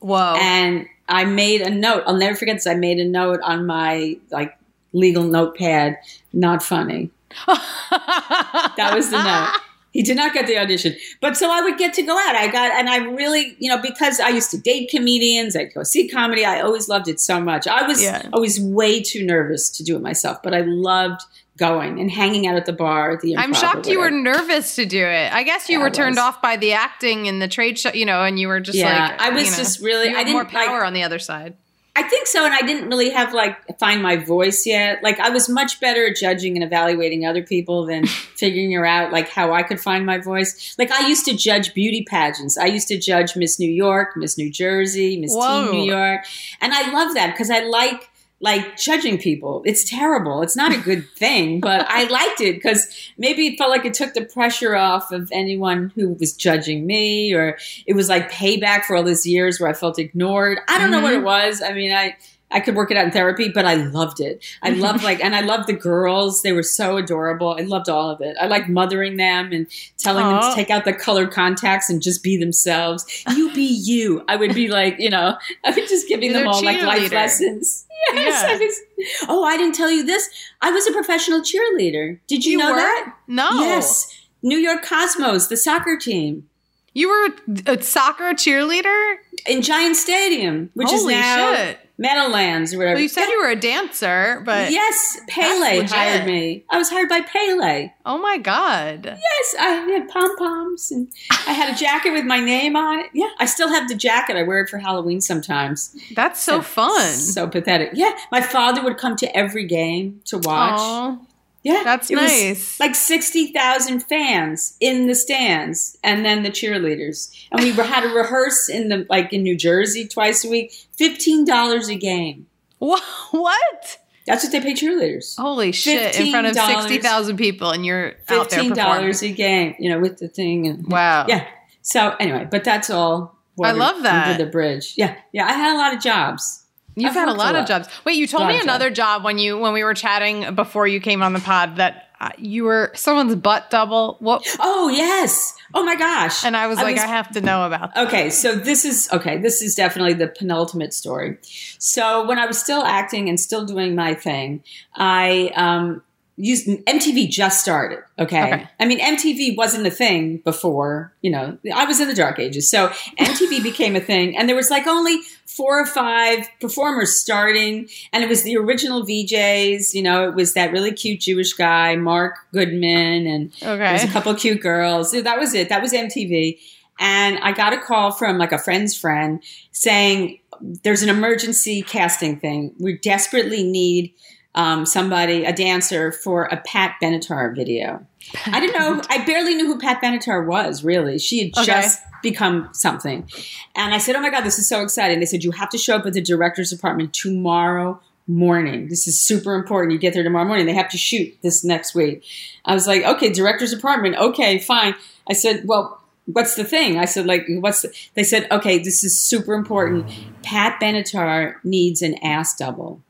[0.00, 0.34] whoa.
[0.40, 2.02] and I made a note.
[2.06, 2.66] I'll never forget this.
[2.66, 4.57] I made a note on my like
[4.98, 5.96] legal notepad.
[6.32, 7.10] Not funny.
[7.46, 9.60] That was the note.
[9.92, 12.36] He did not get the audition, but so I would get to go out.
[12.36, 15.82] I got, and I really, you know, because I used to date comedians, I'd go
[15.82, 16.44] see comedy.
[16.44, 17.66] I always loved it so much.
[17.66, 18.28] I was Yeah.
[18.32, 21.22] always way too nervous to do it myself, but I loved
[21.56, 23.36] going and hanging out at the bar at the.
[23.36, 25.32] I'm shocked you were nervous to do it.
[25.32, 28.04] I guess you Yeah, were turned off by the acting and the trade show, you
[28.04, 30.28] know, and you were just Yeah, like I was you know, just really- I had
[30.28, 31.54] more didn't, like- power on the other side.
[31.98, 35.02] I think so, and I didn't really have like find my voice yet.
[35.02, 39.28] Like I was much better at judging and evaluating other people than figuring out like
[39.28, 40.76] how I could find my voice.
[40.78, 42.56] Like I used to judge beauty pageants.
[42.56, 45.64] I used to judge Miss New York, Miss New Jersey, Miss Whoa.
[45.64, 46.24] Teen New York,
[46.60, 48.07] and I love that because I like
[48.40, 49.62] like judging people.
[49.64, 50.42] It's terrible.
[50.42, 52.86] It's not a good thing, but I liked it because
[53.16, 57.34] maybe it felt like it took the pressure off of anyone who was judging me,
[57.34, 60.60] or it was like payback for all those years where I felt ignored.
[60.68, 61.24] I don't know what it mm-hmm.
[61.24, 61.62] was.
[61.62, 62.16] I mean, I
[62.50, 64.44] I could work it out in therapy, but I loved it.
[64.62, 66.42] I loved like, and I loved the girls.
[66.42, 67.56] They were so adorable.
[67.58, 68.36] I loved all of it.
[68.40, 69.66] I liked mothering them and
[69.98, 73.04] telling them to take out the colored contacts and just be themselves.
[73.34, 74.24] You be you.
[74.28, 77.12] I would be like, you know, I would just giving You're them all like life
[77.12, 77.84] lessons.
[78.14, 78.44] Yes.
[78.46, 78.54] Yeah.
[78.54, 78.80] I was-
[79.28, 80.28] oh, I didn't tell you this.
[80.62, 82.20] I was a professional cheerleader.
[82.28, 82.76] Did you, You know were?
[82.76, 83.14] that?
[83.26, 83.48] No.
[83.54, 84.16] Yes.
[84.40, 86.48] New York Cosmos, the soccer team.
[86.94, 87.34] You were
[87.66, 89.16] a soccer cheerleader?
[89.46, 91.78] in Giant Stadium, which Holy is now shit.
[91.98, 92.94] Meadowlands or whatever.
[92.94, 96.64] Well, you said you were a dancer, but yes, Pele hired me.
[96.70, 97.92] I was hired by Pele.
[98.06, 99.04] oh my god.
[99.04, 101.08] Yes, I had pom poms and
[101.46, 103.06] I had a jacket with my name on it.
[103.12, 104.36] Yeah, I still have the jacket.
[104.36, 105.94] I wear it for Halloween sometimes.
[106.14, 107.12] That's so fun.
[107.14, 107.90] So pathetic.
[107.94, 110.78] Yeah, my father would come to every game to watch.
[110.80, 111.18] Aw,
[111.62, 112.80] yeah, that's it was nice.
[112.80, 118.08] Like sixty thousand fans in the stands, and then the cheerleaders, and we had to
[118.08, 120.72] rehearse in the like in New Jersey twice a week.
[120.96, 122.46] Fifteen dollars a game.
[122.78, 123.98] What?
[124.26, 125.36] That's what they pay cheerleaders.
[125.36, 126.20] Holy shit!
[126.20, 126.76] In front of $15.
[126.76, 130.66] sixty thousand people, and you're Fifteen dollars a game, you know, with the thing.
[130.66, 131.26] And, Wow.
[131.28, 131.46] Yeah.
[131.82, 133.36] So anyway, but that's all.
[133.62, 134.28] I love that.
[134.28, 134.94] under the bridge.
[134.96, 135.46] Yeah, yeah.
[135.46, 136.66] I had a lot of jobs.
[137.00, 137.88] You've I've had a lot of jobs.
[138.04, 141.22] Wait, you told me another job when you when we were chatting before you came
[141.22, 144.16] on the pod that uh, you were someone's butt double.
[144.18, 144.44] What?
[144.58, 145.54] Oh yes.
[145.74, 146.44] Oh my gosh.
[146.44, 147.94] And I was I like, was- I have to know about.
[147.94, 148.08] That.
[148.08, 149.38] Okay, so this is okay.
[149.38, 151.38] This is definitely the penultimate story.
[151.78, 156.02] So when I was still acting and still doing my thing, I um,
[156.38, 158.02] used MTV just started.
[158.18, 158.42] Okay?
[158.42, 158.68] Okay.
[158.80, 161.12] I mean MTV wasn't a thing before.
[161.20, 164.56] You know, I was in the dark ages, so MTV became a thing, and there
[164.56, 169.92] was like only four or five performers starting, and it was the original VJs.
[169.92, 174.08] You know, it was that really cute Jewish guy, Mark Goodman, and there was a
[174.08, 175.12] couple of cute girls.
[175.12, 175.68] That was it.
[175.68, 176.58] That was MTV.
[177.00, 182.40] And I got a call from like a friend's friend saying, there's an emergency casting
[182.40, 182.74] thing.
[182.78, 184.14] We desperately need
[184.54, 188.04] um, somebody, a dancer, for a Pat Benatar video.
[188.46, 191.18] I didn't know, I barely knew who Pat Benatar was, really.
[191.18, 191.80] She had Okay.
[191.82, 193.28] just become something.
[193.76, 195.20] And I said, oh my God, this is so exciting.
[195.20, 198.88] They said, you have to show up at the director's apartment tomorrow morning.
[198.88, 199.92] This is super important.
[199.92, 200.66] You get there tomorrow morning.
[200.66, 202.24] They have to shoot this next week.
[202.64, 204.16] I was like, okay, director's apartment.
[204.16, 204.94] Okay, fine.
[205.30, 206.98] I said, well, what's the thing?
[206.98, 210.10] I said, like, what's the, they said, okay, this is super important.
[210.42, 213.00] Pat Benatar needs an ass double.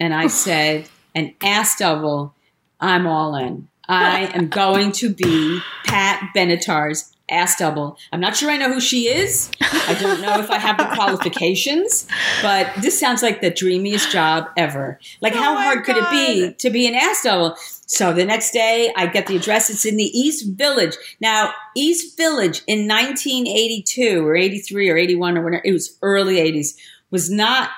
[0.00, 2.34] And I said, an ass double,
[2.80, 3.68] I'm all in.
[3.88, 7.98] I am going to be Pat Benatar's ass double.
[8.12, 9.50] I'm not sure I know who she is.
[9.60, 12.06] I don't know if I have the qualifications,
[12.42, 14.98] but this sounds like the dreamiest job ever.
[15.20, 17.56] Like, Oh how hard could it be to be an ass double?
[17.86, 19.70] So the next day, I get the address.
[19.70, 20.96] It's in the East Village.
[21.20, 26.76] Now, East Village in 1982 or 83 or 81 or whatever, it was early 80s,
[27.10, 27.70] was not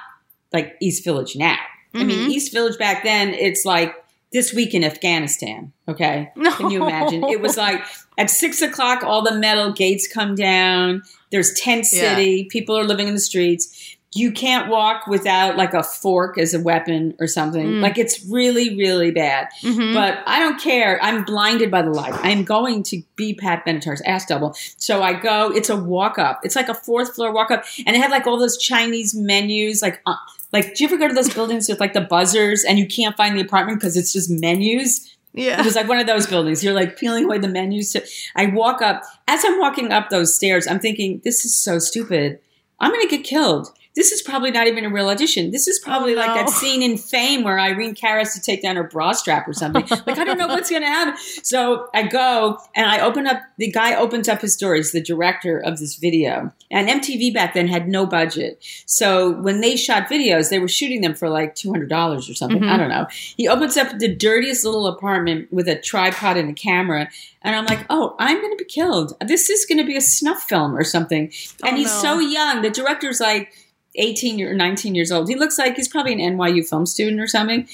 [0.52, 1.58] like East Village now.
[1.94, 2.30] I mean, Mhm.
[2.30, 3.94] East Village back then, it's like
[4.32, 5.72] this week in Afghanistan.
[5.88, 6.30] Okay.
[6.36, 6.52] No.
[6.52, 7.24] Can you imagine?
[7.24, 7.82] It was like
[8.16, 11.02] at six o'clock, all the metal gates come down.
[11.32, 12.14] There's tent Yeah.
[12.14, 12.44] city.
[12.44, 13.96] People are living in the streets.
[14.12, 17.64] You can't walk without like a fork as a weapon or something.
[17.64, 17.80] Mm.
[17.80, 19.46] Like it's really, really bad.
[19.62, 19.94] Mhm.
[19.94, 20.98] But I don't care.
[21.00, 22.14] I'm blinded by the light.
[22.22, 24.56] I'm going to be Pat Benatar's ass double.
[24.76, 25.52] So I go.
[25.54, 26.40] It's a walk up.
[26.42, 29.80] It's like a fourth floor walk up, and it had like all those Chinese menus.
[29.80, 30.16] Like, uh,
[30.52, 33.16] like, do you ever go to those buildings with like the buzzers, and you can't
[33.16, 35.16] find the apartment because it's just menus?
[35.32, 35.60] Yeah.
[35.60, 36.64] It was like one of those buildings.
[36.64, 37.92] You're like peeling away the menus.
[37.92, 39.04] To, I walk up.
[39.28, 42.40] As I'm walking up those stairs, I'm thinking, this is so stupid.
[42.80, 43.68] I'm going to get killed.
[43.96, 45.50] This is probably not even a real audition.
[45.50, 48.62] This is probably Oh, like that scene in Fame where Irene Cara has to take
[48.62, 49.82] down her bra strap or something.
[50.06, 51.14] like, I don't know what's going to happen.
[51.42, 54.76] So I go and I open up, the guy opens up his door.
[54.76, 56.52] He's the director of this video.
[56.70, 58.64] And MTV back then had no budget.
[58.86, 62.60] So when they shot videos, they were shooting them for like $200 or something.
[62.62, 62.70] Mhm.
[62.70, 63.06] I don't know.
[63.10, 67.08] He opens up the dirtiest little apartment with a tripod and a camera.
[67.42, 69.14] And I'm like, oh, I'm going to be killed.
[69.26, 71.32] This is going to be a snuff film or something.
[71.64, 72.00] And Oh, he's no.
[72.02, 72.62] so young.
[72.62, 73.52] The director's like
[73.96, 75.28] 18 or 19 years old.
[75.28, 77.68] He looks like he's probably an NYU film student or something.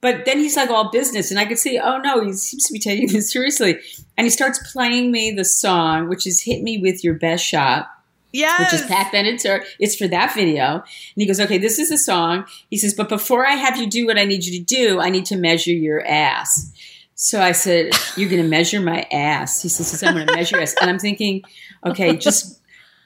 [0.00, 1.30] But then he's like all business.
[1.30, 3.78] And I could see, oh no, he seems to be taking this seriously.
[4.16, 7.88] And he starts playing me the song, which is Hit Me With Your Best Shot
[8.32, 8.72] yes.
[8.72, 9.64] which is Pat Benatar.
[9.78, 10.74] It's for that video.
[10.74, 10.82] And
[11.16, 12.46] he goes, okay, this is the song.
[12.70, 15.10] He says, but before I have you do what I need you to do, I
[15.10, 16.72] need to measure your ass.
[17.14, 19.62] So I said, you're going to measure my ass.
[19.62, 20.74] He says, I'm going to measure your ass.
[20.80, 21.42] And I'm thinking,
[21.86, 22.60] okay, just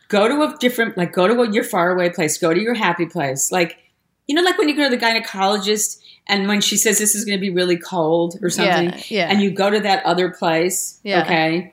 [0.09, 3.07] go to a different, like go to a, your faraway place, go to your happy
[3.07, 3.50] place.
[3.52, 3.78] Like,
[4.26, 7.24] you know, like when you go to the gynecologist and when she says this is
[7.24, 9.00] going to be really cold or something, Yeah.
[9.09, 9.28] Yeah.
[9.30, 11.22] and you go to that other place, Yeah.
[11.22, 11.72] okay?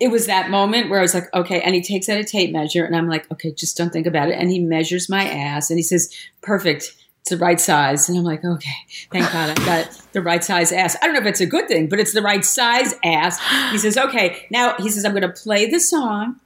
[0.00, 1.60] it was that moment where I was like, okay.
[1.60, 4.28] And he takes out a tape measure, and I'm like, okay, just don't think about
[4.28, 4.34] it.
[4.38, 6.94] And he measures my ass, and he says, perfect.
[7.22, 8.08] It's the right size.
[8.08, 8.70] And I'm like, okay,
[9.10, 10.96] thank God I got the right size ass.
[11.02, 13.40] I don't know if it's a good thing, but it's the right size ass.
[13.72, 16.38] He says, okay, now he says, I'm going to play the song.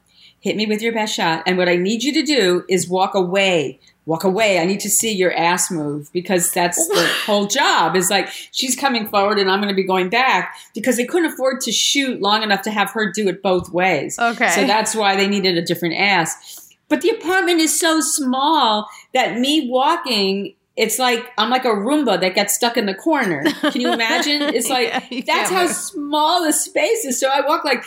[0.42, 1.44] Hit me with your best shot.
[1.46, 3.78] And what I need you to do is walk away.
[4.06, 4.58] Walk away.
[4.58, 7.94] I need to see your ass move because that's the whole job.
[7.94, 11.32] Is like she's coming forward and I'm going to be going back because they couldn't
[11.32, 14.18] afford to shoot long enough to have her do it both ways.
[14.18, 14.48] Okay.
[14.50, 16.74] So that's why they needed a different ass.
[16.88, 22.20] But the apartment is so small that me walking it's like I'm like a Roomba
[22.20, 23.44] that gets stuck in the corner.
[23.44, 24.42] Can you imagine?
[24.42, 27.20] It's like Yeah, that's how small the space is.
[27.20, 27.84] So I walk like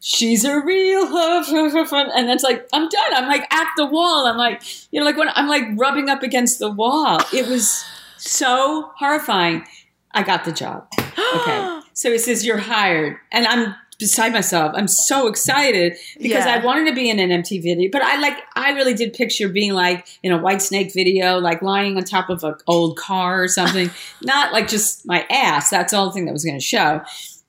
[0.00, 3.14] she's a real and it's like I'm done.
[3.14, 4.26] I'm like at the wall.
[4.26, 7.18] I'm like you know like when I'm like rubbing up against the wall.
[7.32, 7.84] It was
[8.18, 9.64] so horrifying.
[10.12, 10.86] I got the job.
[11.36, 11.78] Okay.
[11.94, 14.72] So he says you're hired, and I'm beside myself.
[14.74, 16.54] I'm so excited because Yeah.
[16.54, 19.48] I wanted to be in an MTV video, but I like I really did picture
[19.48, 23.48] being like in a Whitesnake video, like lying on top of an old car or
[23.48, 23.90] something,
[24.22, 25.68] not like just my ass.
[25.68, 27.02] That's the only thing that was going to show.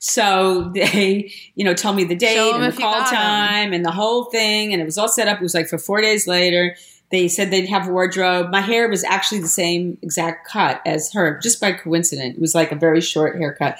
[0.06, 4.24] So they, you know, told me the date and the call time and the whole
[4.26, 5.38] thing, and it was all set up.
[5.38, 6.76] It was like for four days later.
[7.10, 8.50] They said they'd have wardrobe.
[8.50, 12.34] My hair was actually the same exact cut as her, just by coincidence.
[12.36, 13.78] It was like a very short haircut.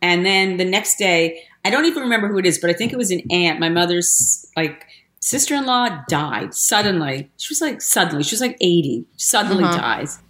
[0.00, 2.92] And then the next day, I don't even remember who it is, but I think
[2.92, 3.58] it was an aunt.
[3.60, 4.86] My mother's like
[5.20, 7.28] sister-in-law died suddenly.
[7.38, 8.22] She was like suddenly.
[8.22, 9.04] She was like 80.
[9.16, 9.76] Suddenly Uh-huh.
[9.78, 10.20] dies.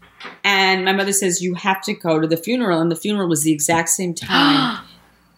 [0.43, 3.43] And my mother says you have to go to the funeral and the funeral was
[3.43, 4.79] the exact same time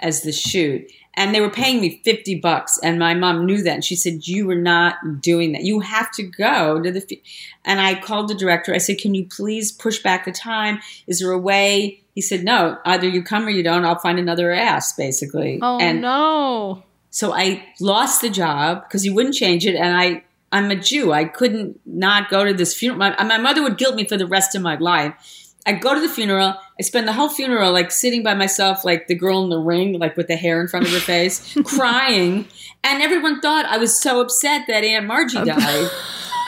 [0.00, 0.90] as the shoot.
[1.14, 2.78] And they were paying me 50 bucks.
[2.80, 3.74] And my mom knew that.
[3.74, 5.64] And she said, You were not doing that.
[5.64, 7.00] You have to go to the.
[7.00, 7.16] Fu-.
[7.64, 8.72] And I called the director.
[8.72, 10.78] I said, Can you please push back the time?
[11.08, 12.02] Is there a way?
[12.14, 13.84] He said, No, either you come or you don't.
[13.84, 15.58] I'll find another ass, basically.
[15.60, 16.84] Oh and no.
[17.10, 19.74] so I lost the job because he wouldn't change it.
[19.74, 20.24] And I.
[20.50, 21.12] I'm a Jew.
[21.12, 22.98] I couldn't not go to this funeral.
[22.98, 25.47] My, my mother would guilt me for the rest of my life.
[25.68, 26.54] I go to the funeral.
[26.80, 29.98] I spend the whole funeral like sitting by myself, like the girl in the ring,
[29.98, 32.48] like with the hair in front of her face, crying.
[32.82, 35.90] And everyone thought I was so upset that Aunt Margie um, died.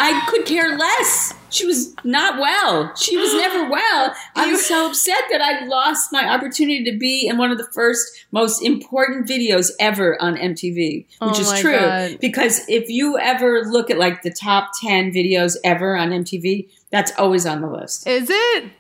[0.03, 1.35] I could care less.
[1.51, 2.95] She was not well.
[2.97, 4.15] She was never well.
[4.35, 7.69] I was so upset that I lost my opportunity to be in one of the
[7.75, 11.77] first most important videos ever on MTV, which Oh is true.
[11.77, 12.17] God.
[12.19, 17.13] Because if you ever look at like the top 10 videos ever on MTV, that's
[17.19, 18.07] always on the list.
[18.07, 18.71] Is it?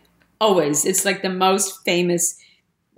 [0.40, 0.84] Always.
[0.84, 2.36] It's like the most famous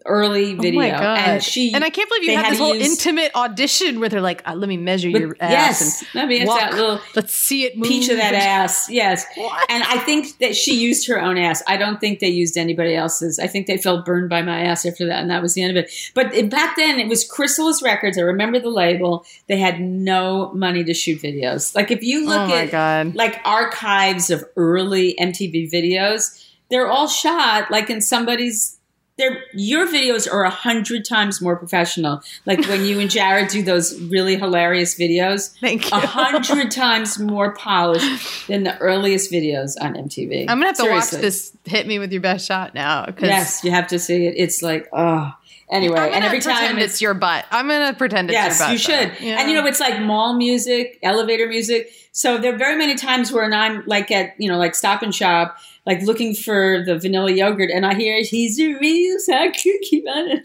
[0.04, 0.80] early video.
[0.80, 1.18] Oh my god!
[1.28, 4.10] And she and I can't believe you had had this whole use- intimate audition with
[4.12, 4.20] her.
[4.20, 6.02] Like, uh, let me measure with- your ass.
[6.12, 6.26] yes.
[6.26, 6.58] Mean, and walk.
[6.58, 7.86] that little Let's see it move.
[7.88, 8.90] peach of that ass.
[8.90, 9.24] Yes.
[9.36, 9.64] What?
[9.70, 11.62] And I think that she used her own ass.
[11.68, 13.38] I don't think they used anybody else's.
[13.38, 15.76] I think they felt burned by my ass after that, and that was the end
[15.76, 15.92] of it.
[16.14, 18.18] But it- back then, it was Chrysalis Records.
[18.18, 19.24] I remember the label.
[19.46, 21.76] They had no money to shoot videos.
[21.76, 23.14] Like if you look oh at god!
[23.14, 26.41] like archives of early MTV videos,
[26.72, 28.78] they're all shot like in somebody's.
[29.18, 32.22] They're, your videos are a hundred times more professional.
[32.46, 35.98] Like when you and Jared do those really hilarious videos, Thank you.
[35.98, 40.48] a hundred times more polished than the earliest videos on MTV.
[40.48, 41.54] I'm gonna have to watch this.
[41.66, 43.06] Hit me with your best shot now.
[43.20, 44.34] Yes, you have to see it.
[44.38, 45.34] It's like, oh.
[45.72, 47.46] Anyway, I'm and every pretend time it's, your butt.
[47.50, 48.72] I'm gonna pretend it's yes, your butt.
[48.72, 49.26] Yes, you should.
[49.26, 49.40] Yeah.
[49.40, 51.90] And you know, it's like mall music, elevator music.
[52.12, 55.14] So there are very many times where I'm like at, you know, like Stop and
[55.14, 55.56] Shop,
[55.86, 60.42] like looking for the vanilla yogurt, and I hear he's a real cookie man.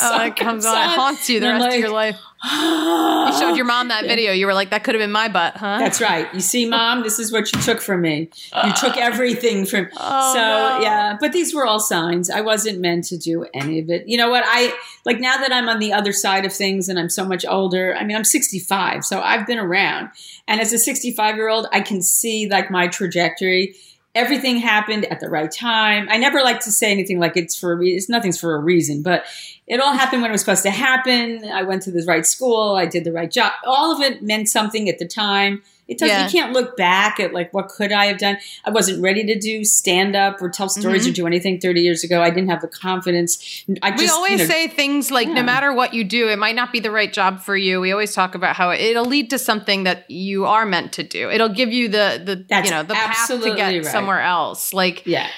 [0.00, 0.76] Oh, it comes on.
[0.76, 2.16] It haunts you the rest of your life.
[2.42, 4.32] You showed your mom that video.
[4.32, 5.78] You were like, that could have been my butt, huh?
[5.78, 6.32] That's right.
[6.32, 8.30] You see, mom, this is what you took from me.
[8.52, 8.72] You uh.
[8.72, 9.88] took everything from.
[10.02, 10.82] Oh, so no.
[10.82, 12.30] yeah, but these were all signs.
[12.30, 14.08] I wasn't meant to do any of it.
[14.08, 14.44] You know what?
[14.46, 14.74] I
[15.04, 17.94] like now that I'm on the other side of things and I'm so much older.
[17.94, 20.10] I mean, I'm 65, so I've been around.
[20.48, 23.74] And as a 65 year old, I can see like my trajectory.
[24.14, 26.08] Everything happened at the right time.
[26.10, 27.86] I never like to say anything like it's for a.
[27.86, 29.24] It's nothing's for a reason, but
[29.68, 31.44] it all happened when it was supposed to happen.
[31.44, 32.74] I went to the right school.
[32.74, 33.52] I did the right job.
[33.64, 35.62] All of it meant something at the time.
[35.90, 36.16] It doesn't.
[36.16, 36.24] Yeah.
[36.24, 38.38] You can't look back at like what could I have done.
[38.64, 41.14] I wasn't ready to do stand up or tell stories or mm-hmm.
[41.14, 42.22] do anything 30 years ago.
[42.22, 43.64] I didn't have the confidence.
[43.82, 45.34] I just we always you know, say things like Yeah.
[45.34, 47.90] no matter what you do it might not be the right job for you we
[47.90, 51.48] always talk about how it'll lead to something that you are meant to do it'll
[51.48, 53.84] give you the the That's you know the path to get right.
[53.84, 55.28] somewhere else like yeah.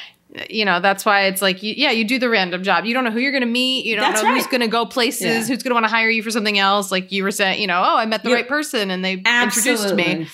[0.49, 3.05] You know that's why it's like you, yeah you do the random job you don't
[3.05, 5.23] know who you're going to meet you don't That's know who's going to go places
[5.23, 5.39] Yeah.
[5.39, 7.67] who's going to want to hire you for something else like you were saying you
[7.67, 10.29] know oh i met the right person and they introduced me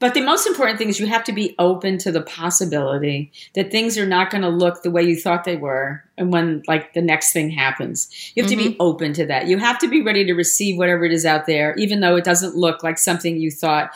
[0.00, 3.70] But the most important thing is you have to be open to the possibility that
[3.70, 6.94] things are not going to look the way you thought they were and when like
[6.94, 8.08] the next thing happens.
[8.34, 8.58] You have mm-hmm.
[8.58, 8.82] to be mm-hmm.
[8.82, 9.46] open to that.
[9.46, 12.24] You have to be ready to receive whatever it is out there even though it
[12.24, 13.90] doesn't look like something you thought,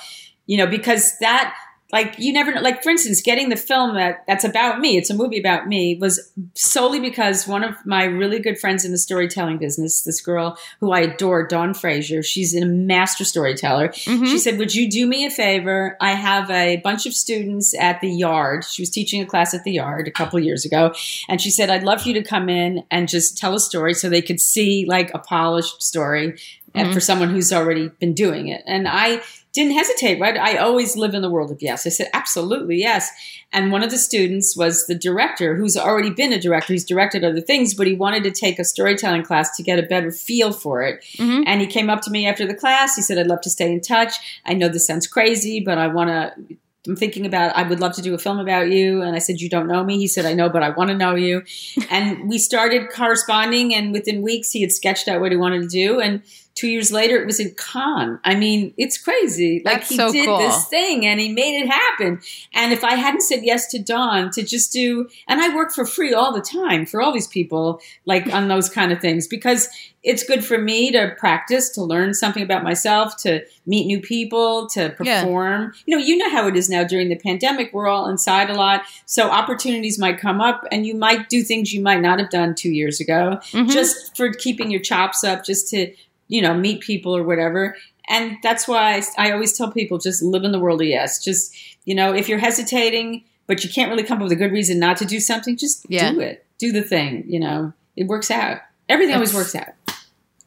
[0.45, 1.57] you know, because that
[1.95, 5.09] like you never know like for instance getting the film that that's about me it's
[5.11, 8.99] a movie about me was solely because one of my really good friends in the
[8.99, 14.25] storytelling business this girl who i adore dawn fraser she's a master storyteller mm-hmm.
[14.25, 18.01] she said would you do me a favor i have a bunch of students at
[18.01, 20.93] the yard she was teaching a class at the yard a couple years ago
[21.29, 23.95] and she said i'd love for you to come in and just tell a story
[23.95, 26.33] so they could see like a polished story
[26.75, 26.93] mm-hmm.
[26.93, 29.23] for someone who's already been doing it and i
[29.55, 30.37] didn't hesitate, right?
[30.37, 31.87] I always live in the world of yes.
[31.87, 33.09] I said, absolutely, yes.
[33.53, 36.73] And one of the students was the director, who's already been a director.
[36.73, 39.85] He's directed other things, but he wanted to take a storytelling class to get a
[39.85, 41.05] better feel for it.
[41.17, 41.45] Mm-hmm.
[41.47, 42.97] And he came up to me after the class.
[42.97, 44.15] He said, I'd love to stay in touch.
[44.45, 47.95] I know this sounds crazy, but I want to I'm thinking about I would love
[47.95, 50.27] to do a film about you and I said you don't know me he said
[50.27, 51.43] I know but I want to know you
[51.91, 55.69] and we started corresponding and within weeks he had sketched out what he wanted to
[55.69, 56.23] do and
[56.65, 60.11] two years later it was in Cannes I mean it's crazy like That's he so
[60.11, 60.39] did cool.
[60.39, 62.21] this thing and he made it happen
[62.55, 65.85] and if I hadn't said yes to Dawn to just do and I work for
[65.85, 69.69] free all the time for all these people like on those kind of things because
[70.05, 74.69] it's good for me to practice, to learn something about myself, to meet new people,
[74.69, 75.73] to perform.
[75.75, 75.81] Yeah.
[75.87, 77.73] You know, you know how it is now during the pandemic.
[77.73, 78.83] We're all inside a lot.
[79.07, 82.55] So opportunities might come up and you might do things you might not have done
[82.55, 83.71] two years ago mm-hmm.
[83.71, 85.95] just for keeping your chops up, just to,
[86.29, 87.77] you know, meet people or whatever.
[88.09, 91.23] And that's why I, I always tell people just live in the world of yes.
[91.23, 91.55] Just,
[91.85, 94.79] you know, if you're hesitating, but you can't really come up with a good reason
[94.79, 96.13] not to do something, just yeah.
[96.13, 96.47] do it.
[96.59, 98.61] Do the thing, you know, it works out.
[98.89, 99.75] Everything it's, always works out.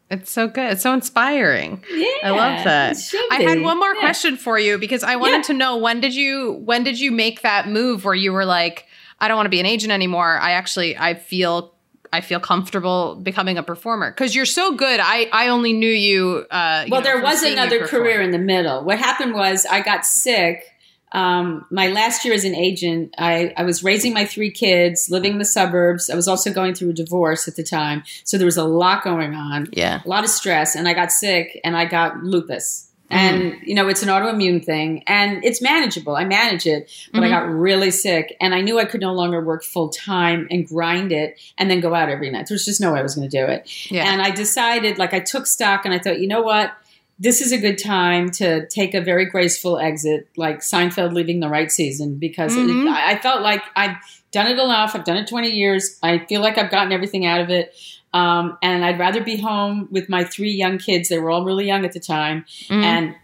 [0.10, 0.74] It's so good.
[0.74, 1.84] It's so inspiring.
[1.92, 2.98] Yeah, I love that.
[3.32, 4.00] I had one more yeah.
[4.00, 5.44] question for you because I wanted yeah.
[5.44, 8.86] to know when did you when did you make that move where you were like,
[9.20, 10.38] I don't want to be an agent anymore.
[10.38, 11.74] I actually I feel
[12.18, 15.00] I feel comfortable becoming a performer because you're so good.
[15.00, 16.46] I I only knew you.
[16.50, 18.84] Uh, well, you know, there was another career in the middle.
[18.84, 20.74] What happened was I got sick
[21.14, 25.34] um, my last year as an agent, I, I, was raising my three kids, living
[25.34, 26.10] in the suburbs.
[26.10, 28.04] I was also going through a divorce at the time.
[28.26, 29.70] So there was a lot going on.
[29.72, 30.02] Yeah.
[30.06, 30.76] A lot of stress.
[30.76, 32.87] And I got sick and I got lupus.
[33.10, 33.60] And, mm.
[33.64, 36.16] you know, it's an autoimmune thing and it's manageable.
[36.16, 37.26] I manage it, but mm-hmm.
[37.26, 40.68] I got really sick and I knew I could no longer work full time and
[40.68, 42.48] grind it and then go out every night.
[42.48, 43.90] There was just no way I was going to do it.
[43.90, 44.12] Yeah.
[44.12, 46.74] And I decided, like, I took stock and I thought, you know what?
[47.20, 51.50] this is a good time to take a very graceful exit, like Seinfeld leaving the
[51.50, 52.88] right season, because mm-hmm.
[52.88, 53.96] it, I felt like I've
[54.32, 54.94] done it enough.
[54.94, 55.98] I've done it 20 years.
[56.04, 57.74] I feel like I've gotten everything out of it.
[58.14, 61.10] Um, and I'd rather be home with my three young kids.
[61.10, 62.46] They were all really young at the time.
[62.68, 62.84] Mm-hmm.
[62.84, 63.16] And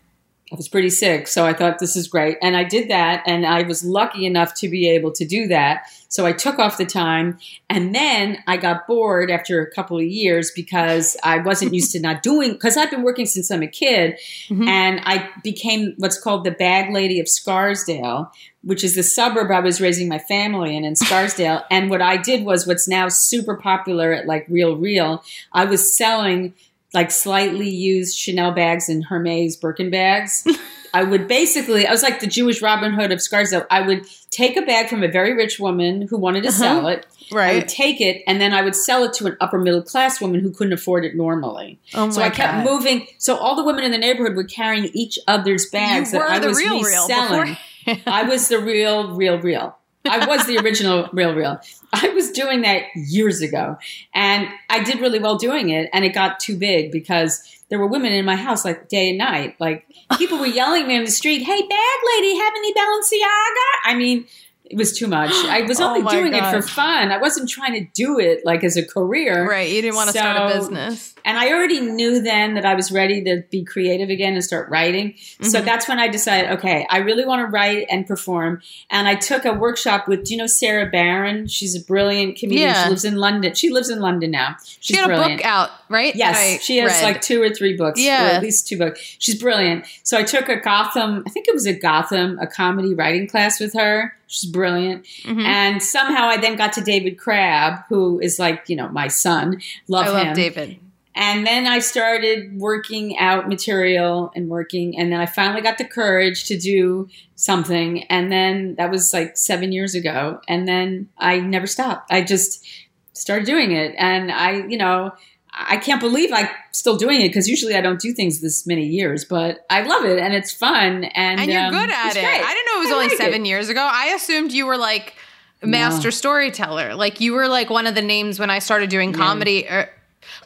[0.54, 1.28] I was pretty sick.
[1.28, 2.38] So I thought this is great.
[2.40, 3.24] And I did that.
[3.26, 5.88] And I was lucky enough to be able to do that.
[6.10, 7.40] So I took off the time.
[7.72, 12.00] And then I got bored after a couple of years because I wasn't used to
[12.00, 14.20] not doing, because I've been working since I'm a kid.
[14.48, 14.68] Mm-hmm.
[14.68, 18.32] And I became what's called the bag lady of Scarsdale,
[18.62, 21.64] which is the suburb I was raising my family in in Scarsdale.
[21.72, 25.24] and what I did was what's now super popular at like Real Real.
[25.52, 26.54] I was selling
[26.94, 30.48] like slightly used Chanel bags and Hermes Birkin bags.
[30.94, 33.66] I would basically, I was like the Jewish Robin Hood of Scarsdale.
[33.72, 36.58] I would take a bag from a very rich woman who wanted to uh-huh.
[36.58, 37.08] sell it.
[37.32, 37.50] Right.
[37.50, 40.22] I would take it and then I would sell it to an upper middle class
[40.22, 41.80] woman who couldn't afford it normally.
[41.96, 42.66] Oh my so I kept God.
[42.66, 43.08] moving.
[43.18, 46.40] So all the women in the neighborhood were carrying each other's bags you that I
[46.40, 47.58] the was real, reselling.
[47.88, 49.76] Real I was the real, real, real.
[50.06, 51.60] I was the original real, real.
[51.94, 53.78] I was doing that years ago
[54.14, 57.88] and I did really well doing it and it got too big because there were
[57.88, 59.56] women in my house like day and night.
[59.60, 59.86] Like
[60.18, 63.70] people were yelling at me in the street, Hey bag lady, have any Balenciaga?
[63.86, 64.26] I mean,
[64.74, 65.32] it was too much.
[65.32, 66.52] I was oh only oh doing gosh.
[66.52, 67.12] it for fun.
[67.12, 69.48] I wasn't trying to do it like as a career.
[69.48, 69.70] Right.
[69.70, 71.14] You didn't want to so, start a business.
[71.24, 74.70] And I already knew then that I was ready to be creative again and start
[74.70, 75.14] writing.
[75.14, 75.46] Mm-hmm.
[75.46, 78.62] So that's when I decided, okay, I really want to write and perform.
[78.90, 81.48] And I took a workshop with, do you know Sara Barron?
[81.48, 82.70] She's a brilliant comedian.
[82.70, 82.84] Yeah.
[82.84, 83.54] She lives in London.
[83.54, 84.56] She lives in London now.
[84.64, 85.34] She's she had brilliant.
[85.34, 86.16] a book out, right?
[86.16, 86.64] Yes.
[86.64, 87.04] she has read.
[87.04, 88.02] like two or three books.
[88.02, 88.32] Yeah.
[88.34, 89.00] at least two books.
[89.20, 89.86] She's brilliant.
[90.02, 93.60] So I took a Gotham, I think it was a Gotham, a comedy writing class
[93.60, 94.16] with her.
[94.34, 95.06] She's brilliant.
[95.26, 95.42] Mm-hmm.
[95.42, 99.62] And somehow I then got to David Crabb, who is like, you know, my son.
[99.88, 100.28] Love I him.
[100.28, 100.80] love David.
[101.14, 104.98] And then I started working out material and working.
[104.98, 108.06] And then I finally got the courage to do something.
[108.06, 110.42] And then that was like seven years ago.
[110.48, 112.12] And then I never stopped.
[112.12, 112.66] I just
[113.14, 113.94] started doing it.
[114.00, 115.12] And I, you know,
[115.56, 118.86] I can't believe I'm still doing it because usually I don't do things this many
[118.88, 122.22] years, but I love it and it's fun and And you're um, good at it.
[122.24, 122.42] great.
[122.44, 123.88] I didn't know it was I only like seven years ago.
[123.92, 125.14] I assumed you were like
[125.62, 126.12] a master No.
[126.12, 126.96] storyteller.
[126.96, 129.68] Like you were like one of the names when I started doing comedy.
[129.70, 129.90] Or,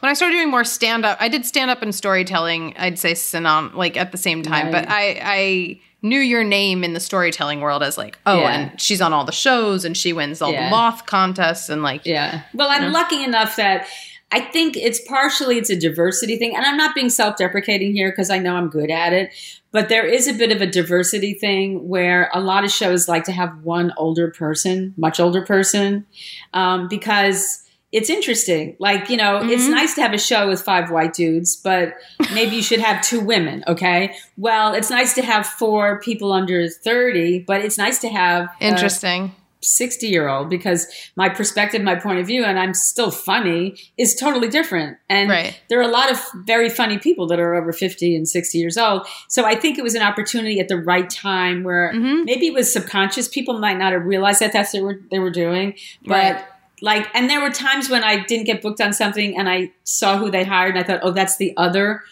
[0.00, 2.74] when I started doing more stand up, I did stand up and storytelling.
[2.78, 6.92] I'd say synom like at the same time, but I I knew your name in
[6.92, 8.50] the storytelling world as like oh, Yeah.
[8.50, 10.66] and she's on all the shows and she wins all Yeah.
[10.66, 12.42] the moth contests and like Yeah.
[12.54, 13.86] Well, I'm lucky enough that
[14.30, 18.28] I think it's partially it's a diversity thing, and I'm not being self-deprecating here because
[18.28, 19.32] I know I'm good at it.
[19.70, 23.24] But there is a bit of a diversity thing where a lot of shows like
[23.24, 26.06] to have one older person, much older person,
[26.52, 28.76] um, because it's interesting.
[28.78, 29.70] Like, you know, it's Mhm.
[29.70, 31.94] nice to have a show with five white dudes, but
[32.34, 34.14] maybe you should have two women, okay?
[34.36, 39.32] Well, it's nice to have four people under 30, but it's nice to have interesting.
[39.60, 40.86] 60 year old because
[41.16, 44.98] my perspective, my point of view, and I'm still funny is totally different.
[45.08, 45.60] And Right.
[45.68, 48.78] there are a lot of very funny people that are over 50 and 60 years
[48.78, 49.06] old.
[49.28, 52.24] So I think it was an opportunity at the right time where Mhm.
[52.24, 53.28] maybe it was subconscious.
[53.28, 55.74] People might not have realized that that's what they were, they were doing.
[56.06, 56.44] But Right.
[56.80, 60.16] like, and there were times when I didn't get booked on something and I saw
[60.18, 62.02] who they hired and I thought, oh, that's the other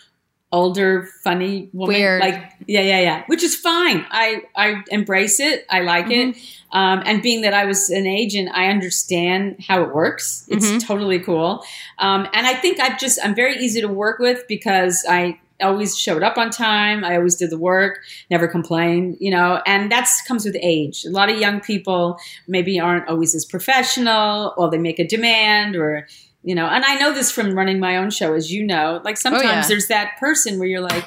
[0.52, 1.94] older funny woman.
[1.96, 2.20] Weird.
[2.20, 3.22] like yeah yeah yeah.
[3.26, 4.06] Which is fine.
[4.10, 5.66] I i embrace it.
[5.68, 6.36] I like it.
[6.72, 10.84] Um, and being that i was an agent i understand how it works it's Mhm.
[10.86, 11.64] totally cool.
[11.98, 15.96] Um, and i think i've just i'm very easy to work with because i always
[15.96, 17.02] showed up on time.
[17.02, 21.04] I always did the work never complained you know and that's comes with age.
[21.06, 25.74] A lot of young people maybe aren't always as professional or they make a demand
[25.76, 26.06] or
[26.46, 29.16] you know and i know this from running my own show as you know like
[29.18, 29.66] sometimes Oh, yeah.
[29.68, 31.04] there's that person where you're like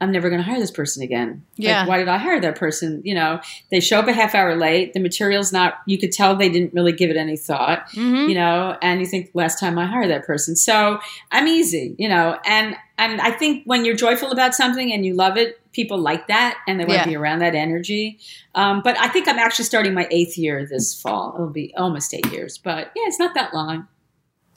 [0.00, 1.80] i'm never going to hire this person again Yeah.
[1.80, 4.56] like, why did i hire that person you know they show up a half hour
[4.56, 8.28] late the material's not you could tell they didn't really give it any thought Mhm.
[8.28, 10.98] you know and you think last time i hired that person so
[11.30, 15.14] i'm easy you know and and i think when you're joyful about something and you
[15.14, 17.04] love it people like that and they want Yeah.
[17.04, 18.18] to be around that energy
[18.56, 22.12] um, but i think i'm actually starting my eighth year this fall it'll be almost
[22.12, 23.86] eight years but yeah it's not that long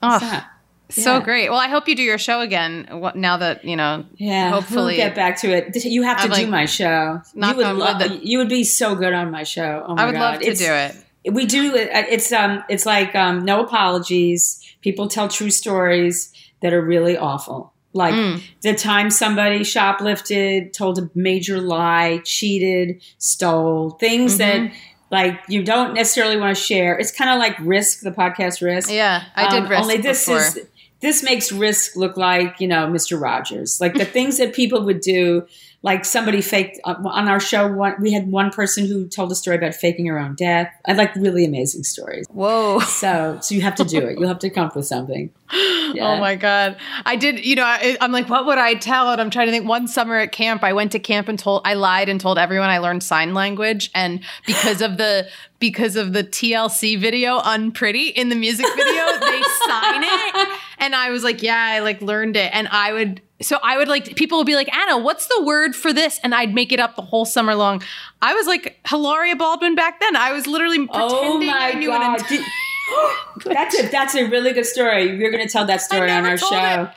[0.08, 0.44] Oh,
[0.90, 1.50] so great.
[1.50, 4.98] Well, I hope you do your show again what- now that, you know, Yeah, Hopefully-
[4.98, 5.84] we'll get back to it.
[5.84, 7.22] You have to do my show.
[7.34, 8.00] you would love.
[8.00, 9.84] that- You would be so good on my show.
[9.88, 10.20] Oh my I would God.
[10.34, 11.34] love to It's- do it.
[11.34, 11.76] We do.
[11.76, 12.64] uh, It's um.
[12.70, 13.44] It's like um.
[13.46, 14.62] No apologies.
[14.82, 16.32] People tell true stories
[16.62, 17.74] that are really awful.
[17.94, 18.42] Like Mm.
[18.62, 24.38] the time somebody shoplifted, told a major lie, cheated, stole things Mhm.
[24.38, 24.72] that
[25.12, 26.98] like you don't necessarily want to share.
[26.98, 28.90] It's kind of like Risk, the podcast Risk.
[28.92, 30.40] Yeah, I did Um, risk only this before.
[30.42, 30.60] is
[31.02, 33.20] this makes risk look like you know Mr.
[33.22, 35.46] Rogers, like the things that people would do.
[35.86, 37.68] Like somebody faked uh, on our show.
[37.72, 40.74] One, we had one person who told a story about faking her own death.
[40.88, 42.26] I like really amazing stories.
[42.30, 42.80] Whoa.
[42.80, 44.18] So, so you have to do it.
[44.18, 45.30] You'll have to come up with something.
[45.94, 46.14] Yeah.
[46.14, 46.76] Oh my god!
[47.06, 47.46] I did.
[47.46, 49.12] You know, I, I'm like, what would I tell?
[49.12, 49.66] And I'm trying to think.
[49.66, 51.62] One summer at camp, I went to camp and told.
[51.64, 55.30] I lied and told everyone I learned sign language, and because of the
[55.60, 61.12] because of the TLC video, "Unpretty" in the music video, they sign it, and I
[61.12, 63.22] was like, yeah, I like learned it, and I would.
[63.42, 66.20] So I would like people would be like, Anna, what's the word for this?
[66.24, 67.82] And I'd make it up the whole summer long.
[68.22, 70.16] I was like Hilaria Baldwin back then.
[70.16, 72.22] I was literally Oh pretending my I knew god!
[72.22, 72.28] it.
[72.30, 72.46] Did-
[73.46, 75.18] that's a that's a really good story.
[75.18, 76.90] You're going to tell that story on our show.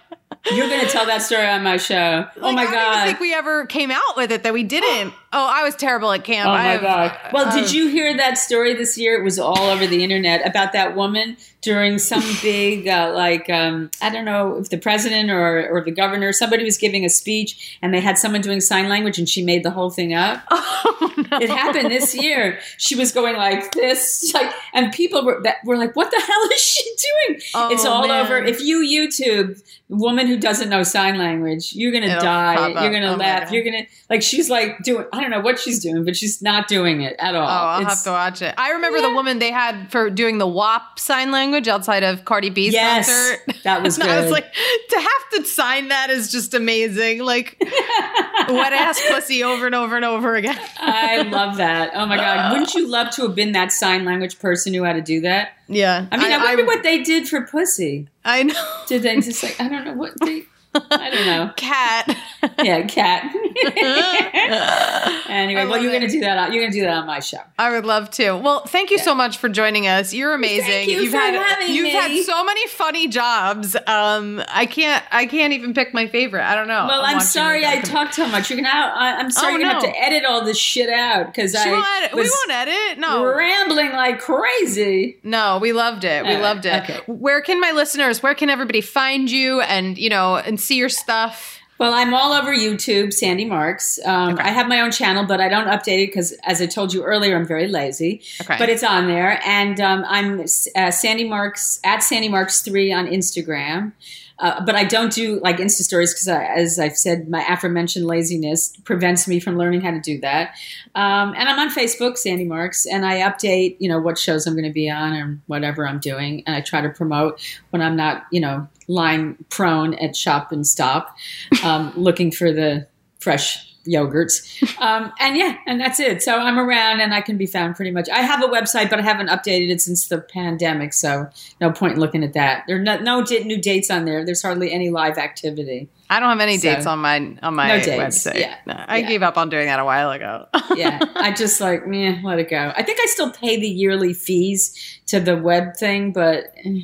[0.53, 2.27] You're going to tell that story on my show.
[2.37, 3.07] oh Like, my I don't god!
[3.07, 5.13] think we ever came out with it that we didn't.
[5.33, 6.47] Oh, I was terrible at camp.
[6.49, 7.19] Oh I my have- god!
[7.33, 9.19] Well, uh, did you hear that story this year?
[9.21, 13.91] It was all over the internet about that woman during some big, uh, like um,
[14.01, 17.79] I don't know if the president or or the governor, somebody was giving a speech,
[17.83, 20.43] and they had someone doing sign language, and she made the whole thing up.
[20.81, 21.39] Oh, no.
[21.39, 22.61] It happened this year.
[22.77, 26.43] She was going like this, like, and people were that were like, "What the hell
[26.53, 26.83] is she
[27.29, 28.25] doing?" Oh, it's all man.
[28.25, 28.39] over.
[28.39, 32.69] If you YouTube woman who doesn't know sign language, you're gonna It'll die.
[32.83, 33.45] You're gonna Oh laugh.
[33.45, 33.53] God.
[33.53, 34.23] You're gonna like.
[34.23, 35.07] She's like doing.
[35.19, 37.43] I don't know what she's doing, but she's not doing it at all.
[37.43, 38.55] Oh, I'll It's- have to watch it.
[38.57, 42.51] I remember the woman they had for doing the WAP sign language outside of Cardi
[42.51, 43.63] B's Yes, concert.
[43.65, 47.21] that was And I was like, to have to sign that is just amazing.
[47.25, 47.57] Like
[48.49, 50.59] wet ass pussy over and over and over again.
[50.79, 51.91] I love that.
[51.95, 52.53] Oh my god!
[52.53, 55.51] Wouldn't you love to have been that sign language person who had to do that?
[55.69, 56.07] Yeah.
[56.11, 58.09] I mean, I, wonder what they did for pussy.
[58.25, 58.83] I know.
[58.87, 60.45] Did they just like I don't know what they
[60.91, 61.53] I don't know.
[61.57, 62.17] Cat.
[62.63, 63.35] Yeah, cat.
[65.29, 66.39] anyway, well, you're gonna do that.
[66.39, 67.39] On, you're gonna do that on my show.
[67.59, 68.33] I would love to.
[68.37, 70.13] Well, thank you so much for joining us.
[70.15, 70.89] You're amazing.
[70.89, 71.91] you have for had having you've me.
[71.91, 73.77] had so many funny jobs.
[73.87, 76.43] Um, I can't I can't even pick my favorite.
[76.45, 76.87] I don't know.
[76.89, 78.51] Well, I'm, watching sorry I talked so much.
[78.51, 78.69] You're gonna.
[78.69, 79.87] I, I'm sorry Oh, you're gonna no.
[79.87, 82.15] have to edit all this shit out because I won't.
[82.15, 82.99] We won't edit.
[82.99, 83.25] No.
[83.25, 85.19] rambling like crazy.
[85.23, 86.25] No, we loved it.
[86.25, 86.83] We Uh, loved it.
[86.85, 87.01] okay.
[87.07, 90.89] Where can my listeners, where can everybody find you and, you know, and see your
[90.91, 91.59] stuff?
[91.79, 94.01] Well, I'm all over YouTube, Sandy Marks.
[94.05, 94.43] Um, Okay.
[94.43, 97.05] I have my own channel, but I don't update it because, as I told you
[97.05, 98.21] earlier, I'm very lazy.
[98.41, 98.57] Okay.
[98.59, 100.41] But it's on there, and um, I'm
[100.75, 103.93] uh, Sandy Marks at Sandy Marks three on Instagram.
[104.41, 108.77] Uh, but I don't do like Insta stories because, as I've said, my aforementioned laziness
[108.85, 110.55] prevents me from learning how to do that.
[110.95, 114.55] Um, and I'm on Facebook, Sandy Marks, and I update, you know, what shows I'm
[114.55, 117.97] going to be on or whatever I'm doing, and I try to promote when I'm
[117.97, 121.17] not, you know, lying prone at shop and stop,
[121.65, 122.87] um, looking for the
[123.19, 124.45] fresh yogurts.
[124.81, 126.23] Um, and yeah, and that's it.
[126.23, 128.09] So I'm around and I can be found pretty much.
[128.09, 130.93] I have a website, but I haven't updated it since the pandemic.
[130.93, 131.29] So
[131.61, 132.63] no point in looking at that.
[132.69, 134.25] There are no, no new dates on there.
[134.25, 135.89] There's hardly any live activity.
[136.11, 138.39] I don't have any So- dates on my on my No dates, website.
[138.41, 139.09] yeah, No, I yeah.
[139.09, 140.47] gave up on doing that a while ago.
[140.77, 142.73] Yeah, I just like, meh, let it go.
[142.77, 146.83] I think I still pay the yearly fees to the web thing, but eh,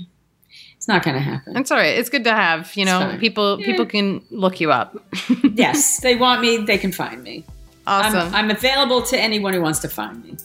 [0.85, 1.57] it's not going to happen.
[1.57, 1.97] It's all right.
[1.99, 3.65] It's good to have, you know, people Yeah.
[3.65, 4.95] people can look you up.
[5.55, 7.43] yes, they want me, they can find me.
[7.87, 8.19] Awesome.
[8.19, 10.37] I'm, I'm available to anyone who wants to find me.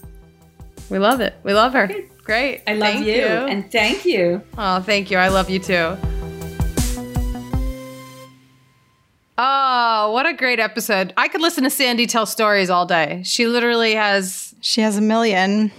[0.89, 1.35] we love it.
[1.43, 1.89] We love her.
[2.23, 2.61] Great.
[2.67, 4.41] I love Thank you, and thank you.
[4.57, 5.17] Oh, thank you.
[5.17, 5.97] I love you too.
[9.37, 11.13] Oh, what a great episode.
[11.17, 13.23] I could listen to Sandy tell stories all day.
[13.25, 15.73] She literally has She has a million,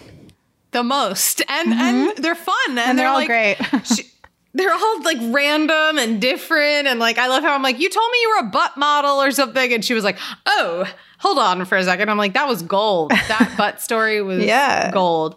[0.73, 1.41] the most.
[1.49, 2.21] And and mm-hmm.
[2.21, 2.57] they're fun.
[2.69, 3.57] And, and they're all like, great.
[3.87, 4.05] she,
[4.53, 6.87] they're all like random and different.
[6.89, 9.23] And like, I love how I'm like, you told me you were a butt model
[9.23, 9.73] or something.
[9.73, 10.85] And she was like, oh,
[11.19, 12.09] hold on for a second.
[12.11, 13.11] I'm like, that was gold.
[13.11, 14.91] That butt story was Yeah.
[14.91, 15.37] gold.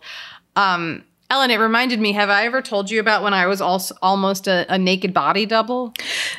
[0.55, 3.95] Um, Ellen, it reminded me, have I ever told you about when I was also
[4.03, 5.93] almost a, a naked body double?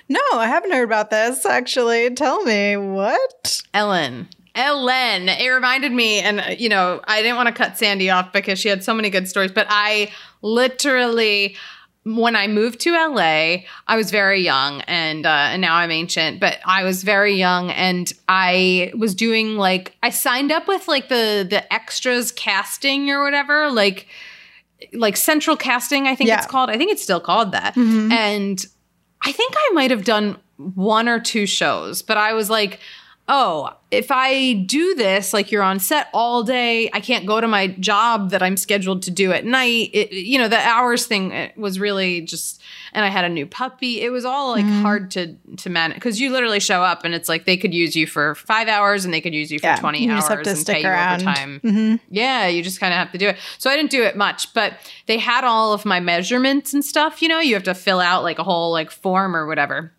[0.08, 1.44] no, I haven't heard about this.
[1.44, 3.62] Actually, tell me what.
[3.72, 4.28] Ellen.
[4.54, 5.28] Ellen.
[5.28, 8.60] It reminded me, and uh, you know, I didn't want to cut Sandy off because
[8.60, 10.12] she had so many good stories, but I
[10.42, 11.56] literally,
[12.04, 16.38] when I moved to LA, I was very young, and uh, and now I'm ancient,
[16.38, 21.08] but I was very young, and I was doing like I signed up with like
[21.08, 24.06] the the extras casting or whatever, like
[24.92, 26.36] like central casting, I think Yeah.
[26.38, 26.68] it's called.
[26.68, 28.64] I think it's still called that, and
[29.22, 32.80] I think I might have done one or two shows, but I was like,
[33.28, 37.48] oh, if I do this, like you're on set all day, I can't go to
[37.48, 39.90] my job that I'm scheduled to do at night.
[39.94, 42.60] It, you know, the hours thing was really just,
[42.92, 44.02] and I had a new puppy.
[44.02, 47.28] It was all like hard to to manage because you literally show up and it's
[47.28, 49.76] like they could use you for five hours and they could use you for Yeah,
[49.76, 51.22] 20 you hours just have to and pay around.
[51.22, 51.60] you overtime.
[51.64, 52.00] Mhm.
[52.10, 53.36] Yeah, you just kind of have to do it.
[53.58, 54.74] So I didn't do it much, but
[55.06, 57.22] they had all of my measurements and stuff.
[57.22, 59.92] You know, you have to fill out like a whole like form or whatever.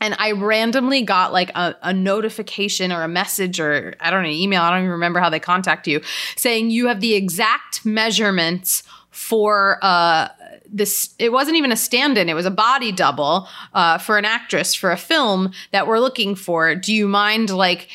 [0.00, 4.28] And I randomly got like a, a notification or a message or I don't know,
[4.28, 4.62] email.
[4.62, 6.00] I don't even remember how they contact you
[6.36, 10.28] saying you have the exact measurements for uh
[10.70, 14.74] this it wasn't even a stand-in it was a body double uh, for an actress
[14.74, 16.74] for a film that we're looking for.
[16.74, 17.88] Do you mind like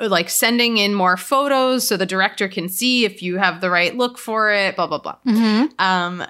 [0.00, 3.96] like sending in more photos so the director can see if you have the right
[3.96, 5.16] look for it blah blah blah.
[5.78, 6.24] Um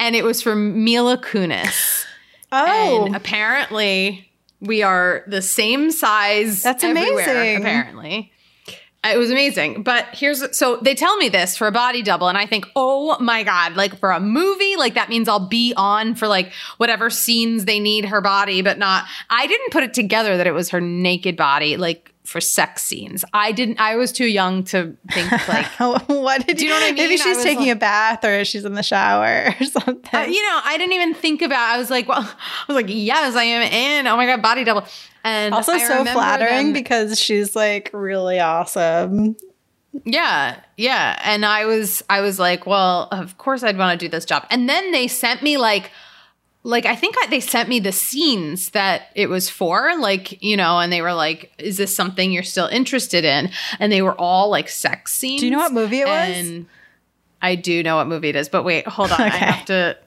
[0.00, 2.04] and it was from mila kunis.
[2.50, 4.31] Oh, and apparently
[4.62, 7.56] we are the same size That's amazing.
[7.56, 8.32] apparently.
[9.04, 9.82] Uh, it was amazing.
[9.82, 13.18] But here's so they tell me this for a body double and i think oh
[13.18, 17.10] my god like for a movie like that means i'll be on for like whatever
[17.10, 20.70] scenes they need her body but not i didn't put it together that it was
[20.70, 21.76] her naked body.
[21.76, 25.66] Like for sex scenes i didn't i was too young to think like
[26.08, 26.96] what did Do you know what I mean?
[26.96, 29.96] Maybe she's taking like- a bath or she's in the shower or something.
[30.12, 31.74] Uh, you know, I didn't even think about.
[31.74, 34.06] I was like, well, I was like, yes, I am in.
[34.06, 34.84] Oh my god, body double.
[35.24, 39.36] And also, I so flattering them- because she's like really awesome.
[40.04, 41.18] yeah, yeah.
[41.24, 44.46] And I was, I was like, well, of course I'd want to do this job.
[44.50, 45.90] And then they sent me like,
[46.64, 50.56] like I think I, they sent me the scenes that it was for, like you
[50.56, 53.50] know, and they were like, is this something you're still interested in?
[53.80, 55.40] And they were all like sex scenes.
[55.40, 56.64] Do you know what movie it was?
[57.40, 59.98] I do know what movie it is, but wait, hold on, I have to.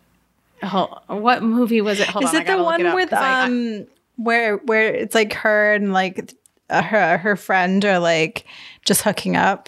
[0.64, 2.08] Hold, what movie was it?
[2.08, 5.14] Hold Is on, I it the one up, with I- I- um where where it's
[5.14, 6.34] like her and like
[6.70, 8.46] uh, her her friend are like
[8.86, 9.68] just hooking up?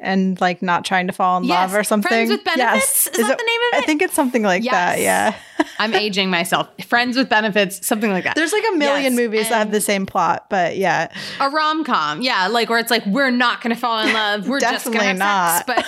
[0.00, 2.08] And like not trying to fall in Yes, love or something.
[2.08, 3.06] Friends with Benefits?
[3.08, 3.82] Is that the name of it?
[3.82, 5.00] I think it's something like that.
[5.00, 5.34] Yeah.
[5.78, 6.68] I'm aging myself.
[6.86, 8.36] Friends with benefits, something like that.
[8.36, 11.12] There's like a million Yes, movies that have the same plot, but yeah.
[11.40, 14.60] a rom com, yeah, like where it's like we're not gonna fall in love, we're
[14.60, 15.86] just gonna have Definitely sex.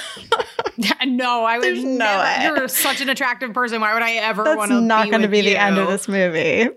[0.77, 2.23] But no, I would There's no never.
[2.23, 2.59] way.
[2.61, 3.81] You're such an attractive person.
[3.81, 4.81] Why would I ever want to?
[4.81, 6.69] not be going to with be the end of this movie.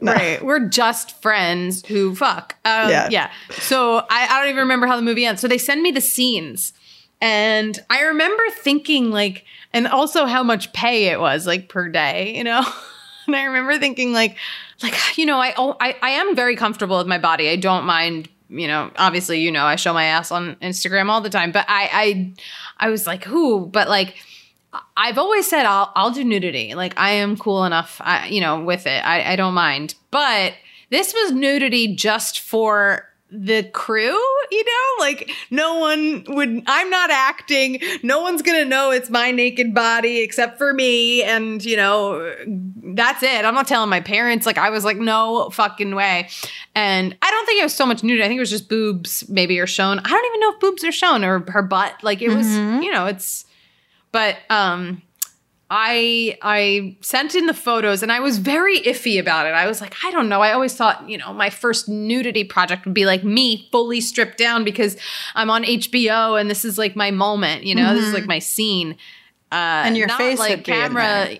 [0.00, 0.12] No.
[0.12, 2.54] Right, we're just friends who fuck.
[2.64, 3.08] Um, Yeah.
[3.10, 3.30] yeah.
[3.50, 5.40] So I, I don't even remember how the movie ends.
[5.40, 6.72] So they send me the scenes,
[7.20, 12.36] and I remember thinking like, and also how much pay it was like per day,
[12.36, 12.64] you know.
[13.26, 14.36] and I remember thinking like,
[14.82, 17.48] like you know, I oh, I I am very comfortable with my body.
[17.48, 18.28] I don't mind.
[18.50, 21.66] You know, obviously, you know, I show my ass on Instagram all the time, but
[21.68, 21.90] I
[22.78, 23.66] I I was like, who?
[23.66, 24.14] But like.
[24.96, 26.74] I've always said I'll I'll do nudity.
[26.74, 29.04] Like I am cool enough, I, you know, with it.
[29.04, 29.94] I, I don't mind.
[30.10, 30.54] But
[30.90, 34.18] this was nudity just for the crew,
[34.50, 35.04] you know?
[35.04, 37.80] Like no one would I'm not acting.
[38.02, 42.34] No one's going to know it's my naked body except for me and, you know,
[42.94, 43.44] that's it.
[43.44, 44.46] I'm not telling my parents.
[44.46, 46.28] Like I was like no fucking way.
[46.74, 48.24] And I don't think it was so much nudity.
[48.24, 49.98] I think it was just boobs maybe are shown.
[49.98, 51.94] I don't even know if boobs are shown or her butt.
[52.02, 52.82] Like it was, mm-hmm.
[52.82, 53.44] you know, it's
[54.12, 55.02] but um
[55.70, 59.50] I I sent in the photos and I was very iffy about it.
[59.50, 60.40] I was like, I don't know.
[60.40, 64.38] I always thought, you know, my first nudity project would be like me fully stripped
[64.38, 64.96] down because
[65.34, 68.38] I'm on HBO and this is like my moment, you know, this is like my
[68.38, 68.96] scene.
[69.52, 71.38] Uh And your not face like would camera.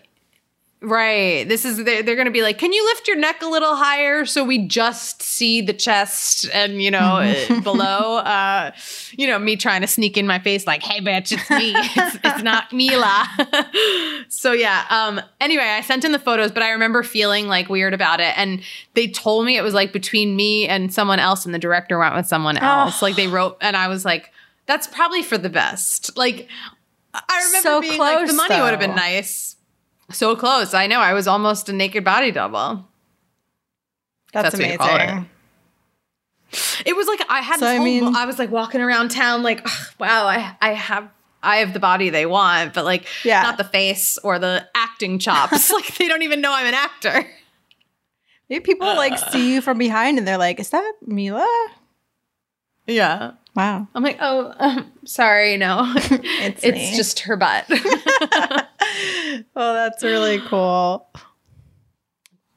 [0.80, 1.48] Right.
[1.48, 3.74] This is they're, they're going to be like, "Can you lift your neck a little
[3.74, 8.70] higher so we just see the chest and, you know, uh, below uh
[9.16, 11.74] you know, me trying to sneak in my face like, "Hey bitch, it's me.
[11.96, 13.26] It's, it's not Mila."
[14.28, 17.92] so yeah, um anyway, I sent in the photos, but I remember feeling like weird
[17.92, 18.62] about it and
[18.94, 22.14] they told me it was like between me and someone else and the director went
[22.14, 23.02] with someone else.
[23.02, 24.30] Like they wrote and I was like,
[24.66, 26.48] "That's probably for the best." Like
[27.12, 29.56] I remember So being like, the money would have been nice.
[30.10, 30.74] So close.
[30.74, 31.00] I know.
[31.00, 32.86] I was almost a naked body double.
[34.32, 35.00] That's, That's call it.
[35.02, 35.28] amazing.
[36.86, 37.84] It was like I had So, this I whole.
[37.84, 41.08] mean- I was like walking around town, like, "Ugh, wow, I I have.
[41.42, 43.42] I have the body they want, but like Yeah.
[43.42, 45.70] not the face or the acting chops.
[45.72, 47.24] like they don't even know I'm an actor.
[48.48, 51.46] Maybe people like see you from behind and they're like, "Is that Mila?"
[52.86, 53.32] Yeah.
[53.54, 53.88] Wow.
[53.94, 57.66] I'm like, oh, um, sorry, no, It's it's just her butt.
[59.56, 61.08] oh, that's really cool.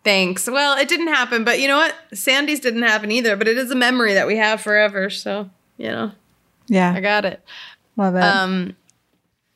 [0.04, 0.50] Thanks.
[0.50, 1.96] Well, it didn't happen, but you know what?
[2.14, 5.10] Sandy's didn't happen either, but it is a memory that we have forever.
[5.10, 6.12] So you know,
[6.68, 6.94] Yeah.
[6.96, 7.44] I got it.
[7.98, 8.24] love it.
[8.24, 8.76] Um,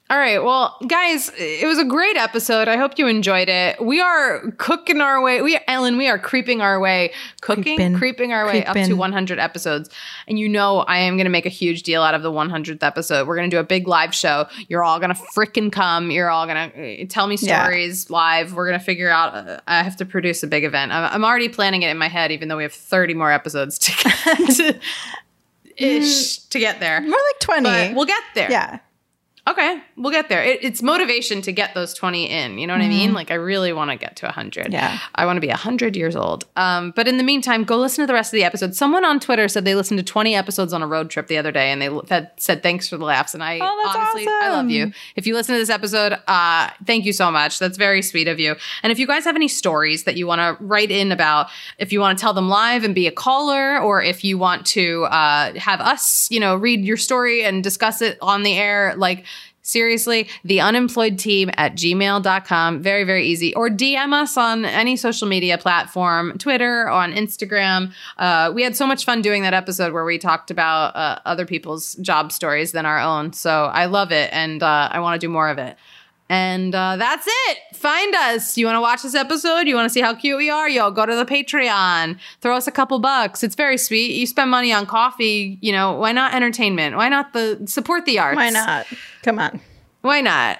[0.07, 0.37] all right.
[0.43, 2.67] Well, guys, it was a great episode.
[2.67, 3.83] I hope you enjoyed it.
[3.83, 5.41] We are cooking our way.
[5.41, 7.11] We, Ellen, we are creeping our way,
[7.41, 7.95] cooking, Creeping.
[7.97, 9.89] creeping our way up to 100 episodes.
[10.27, 12.83] And you know, I am going to make a huge deal out of the 100th
[12.83, 13.27] episode.
[13.27, 14.45] We're going to do a big live show.
[14.67, 16.11] You're all going to freaking come.
[16.11, 17.63] You're all going to tell me Yeah.
[17.63, 18.53] stories live.
[18.53, 19.33] We're going to figure out.
[19.33, 20.91] Uh, I have to produce a big event.
[20.91, 23.79] I'm, I'm already planning it in my head, even though we have 30 more episodes
[23.79, 24.81] to get
[25.77, 27.01] ish to get there.
[27.01, 27.63] More like twenty.
[27.63, 28.51] But we'll get there.
[28.51, 28.79] yeah.
[29.47, 30.43] Okay, we'll get there.
[30.43, 32.57] It, it's motivation to get those 20 in.
[32.57, 33.13] You know what I mean?
[33.13, 34.63] Like, I really want to get to 100.
[34.65, 34.73] Mm-hmm.
[34.73, 34.97] Yeah.
[35.13, 36.45] I want to be 100 years old.
[36.55, 38.73] Um, but in the meantime, go listen to the rest of the episode.
[38.73, 41.51] Someone on Twitter said they listened to 20 episodes on a road trip the other
[41.51, 42.03] day and they l-
[42.37, 43.35] said, thanks for the laughs.
[43.35, 44.91] And I Oh, that's honestly, I love you.
[45.15, 47.59] If you listen to this episode, uh, thank you so much.
[47.59, 48.55] That's very sweet of you.
[48.81, 51.93] And if you guys have any stories that you want to write in about, if
[51.93, 55.03] you want to tell them live and be a caller, or if you want to
[55.05, 59.23] uh, have us, you know, read your story and discuss it on the air, like,
[59.65, 62.83] Seriously, the unemployed team at gmail.com.
[62.83, 63.51] Very, very easy.
[63.55, 67.91] Or DM us on any social media platform, Twitter, on Instagram.
[68.19, 71.47] Uh, we had so much fun doing that episode where we talked about uh, other
[71.47, 73.33] people's job stories than our own.
[73.33, 75.75] So I love it and uh, I want to do more of it.
[76.27, 77.57] And uh, that's it.
[77.75, 78.57] Find us.
[78.57, 79.67] You want to watch this episode?
[79.67, 80.67] You want to see how cute we are?
[80.67, 82.17] Yo, go to the Patreon.
[82.41, 83.43] Throw us a couple bucks.
[83.43, 84.15] It's very sweet.
[84.15, 85.59] You spend money on coffee.
[85.61, 86.95] You know, why not entertainment?
[86.95, 88.37] Why not the support the arts?
[88.37, 88.87] Why not?
[89.21, 89.61] Come on.
[90.01, 90.59] Why not?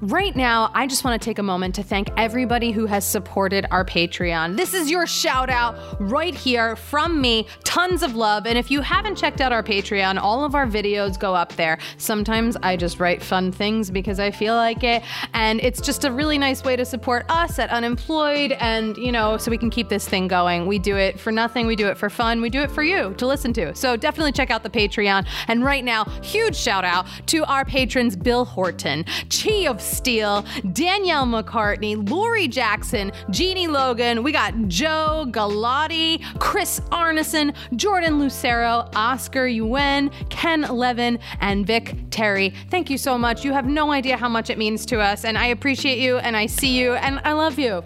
[0.00, 3.66] Right now, I just want to take a moment to thank everybody who has supported
[3.72, 4.56] our Patreon.
[4.56, 7.48] This is your shout out right here from me.
[7.64, 8.46] Tons of love.
[8.46, 11.80] And if you haven't checked out our Patreon, all of our videos go up there.
[11.96, 15.02] Sometimes I just write fun things because I feel like it.
[15.34, 19.36] And it's just a really nice way to support us at Unemployed and, you know,
[19.36, 20.68] so we can keep this thing going.
[20.68, 23.14] We do it for nothing, we do it for fun, we do it for you
[23.14, 23.74] to listen to.
[23.74, 25.26] So definitely check out the Patreon.
[25.48, 31.26] And right now, huge shout out to our patrons Bill Horton, Chi of Steele, Danielle
[31.26, 34.22] McCartney, Lori Jackson, Jeannie Logan.
[34.22, 42.54] We got Joe Galati, Chris Arneson, Jordan Lucero, Oscar Yuen, Ken Levin, and Vic Terry.
[42.70, 43.44] Thank you so much.
[43.44, 46.36] You have no idea how much it means to us, and I appreciate you, and
[46.36, 47.82] I see you, and I love you.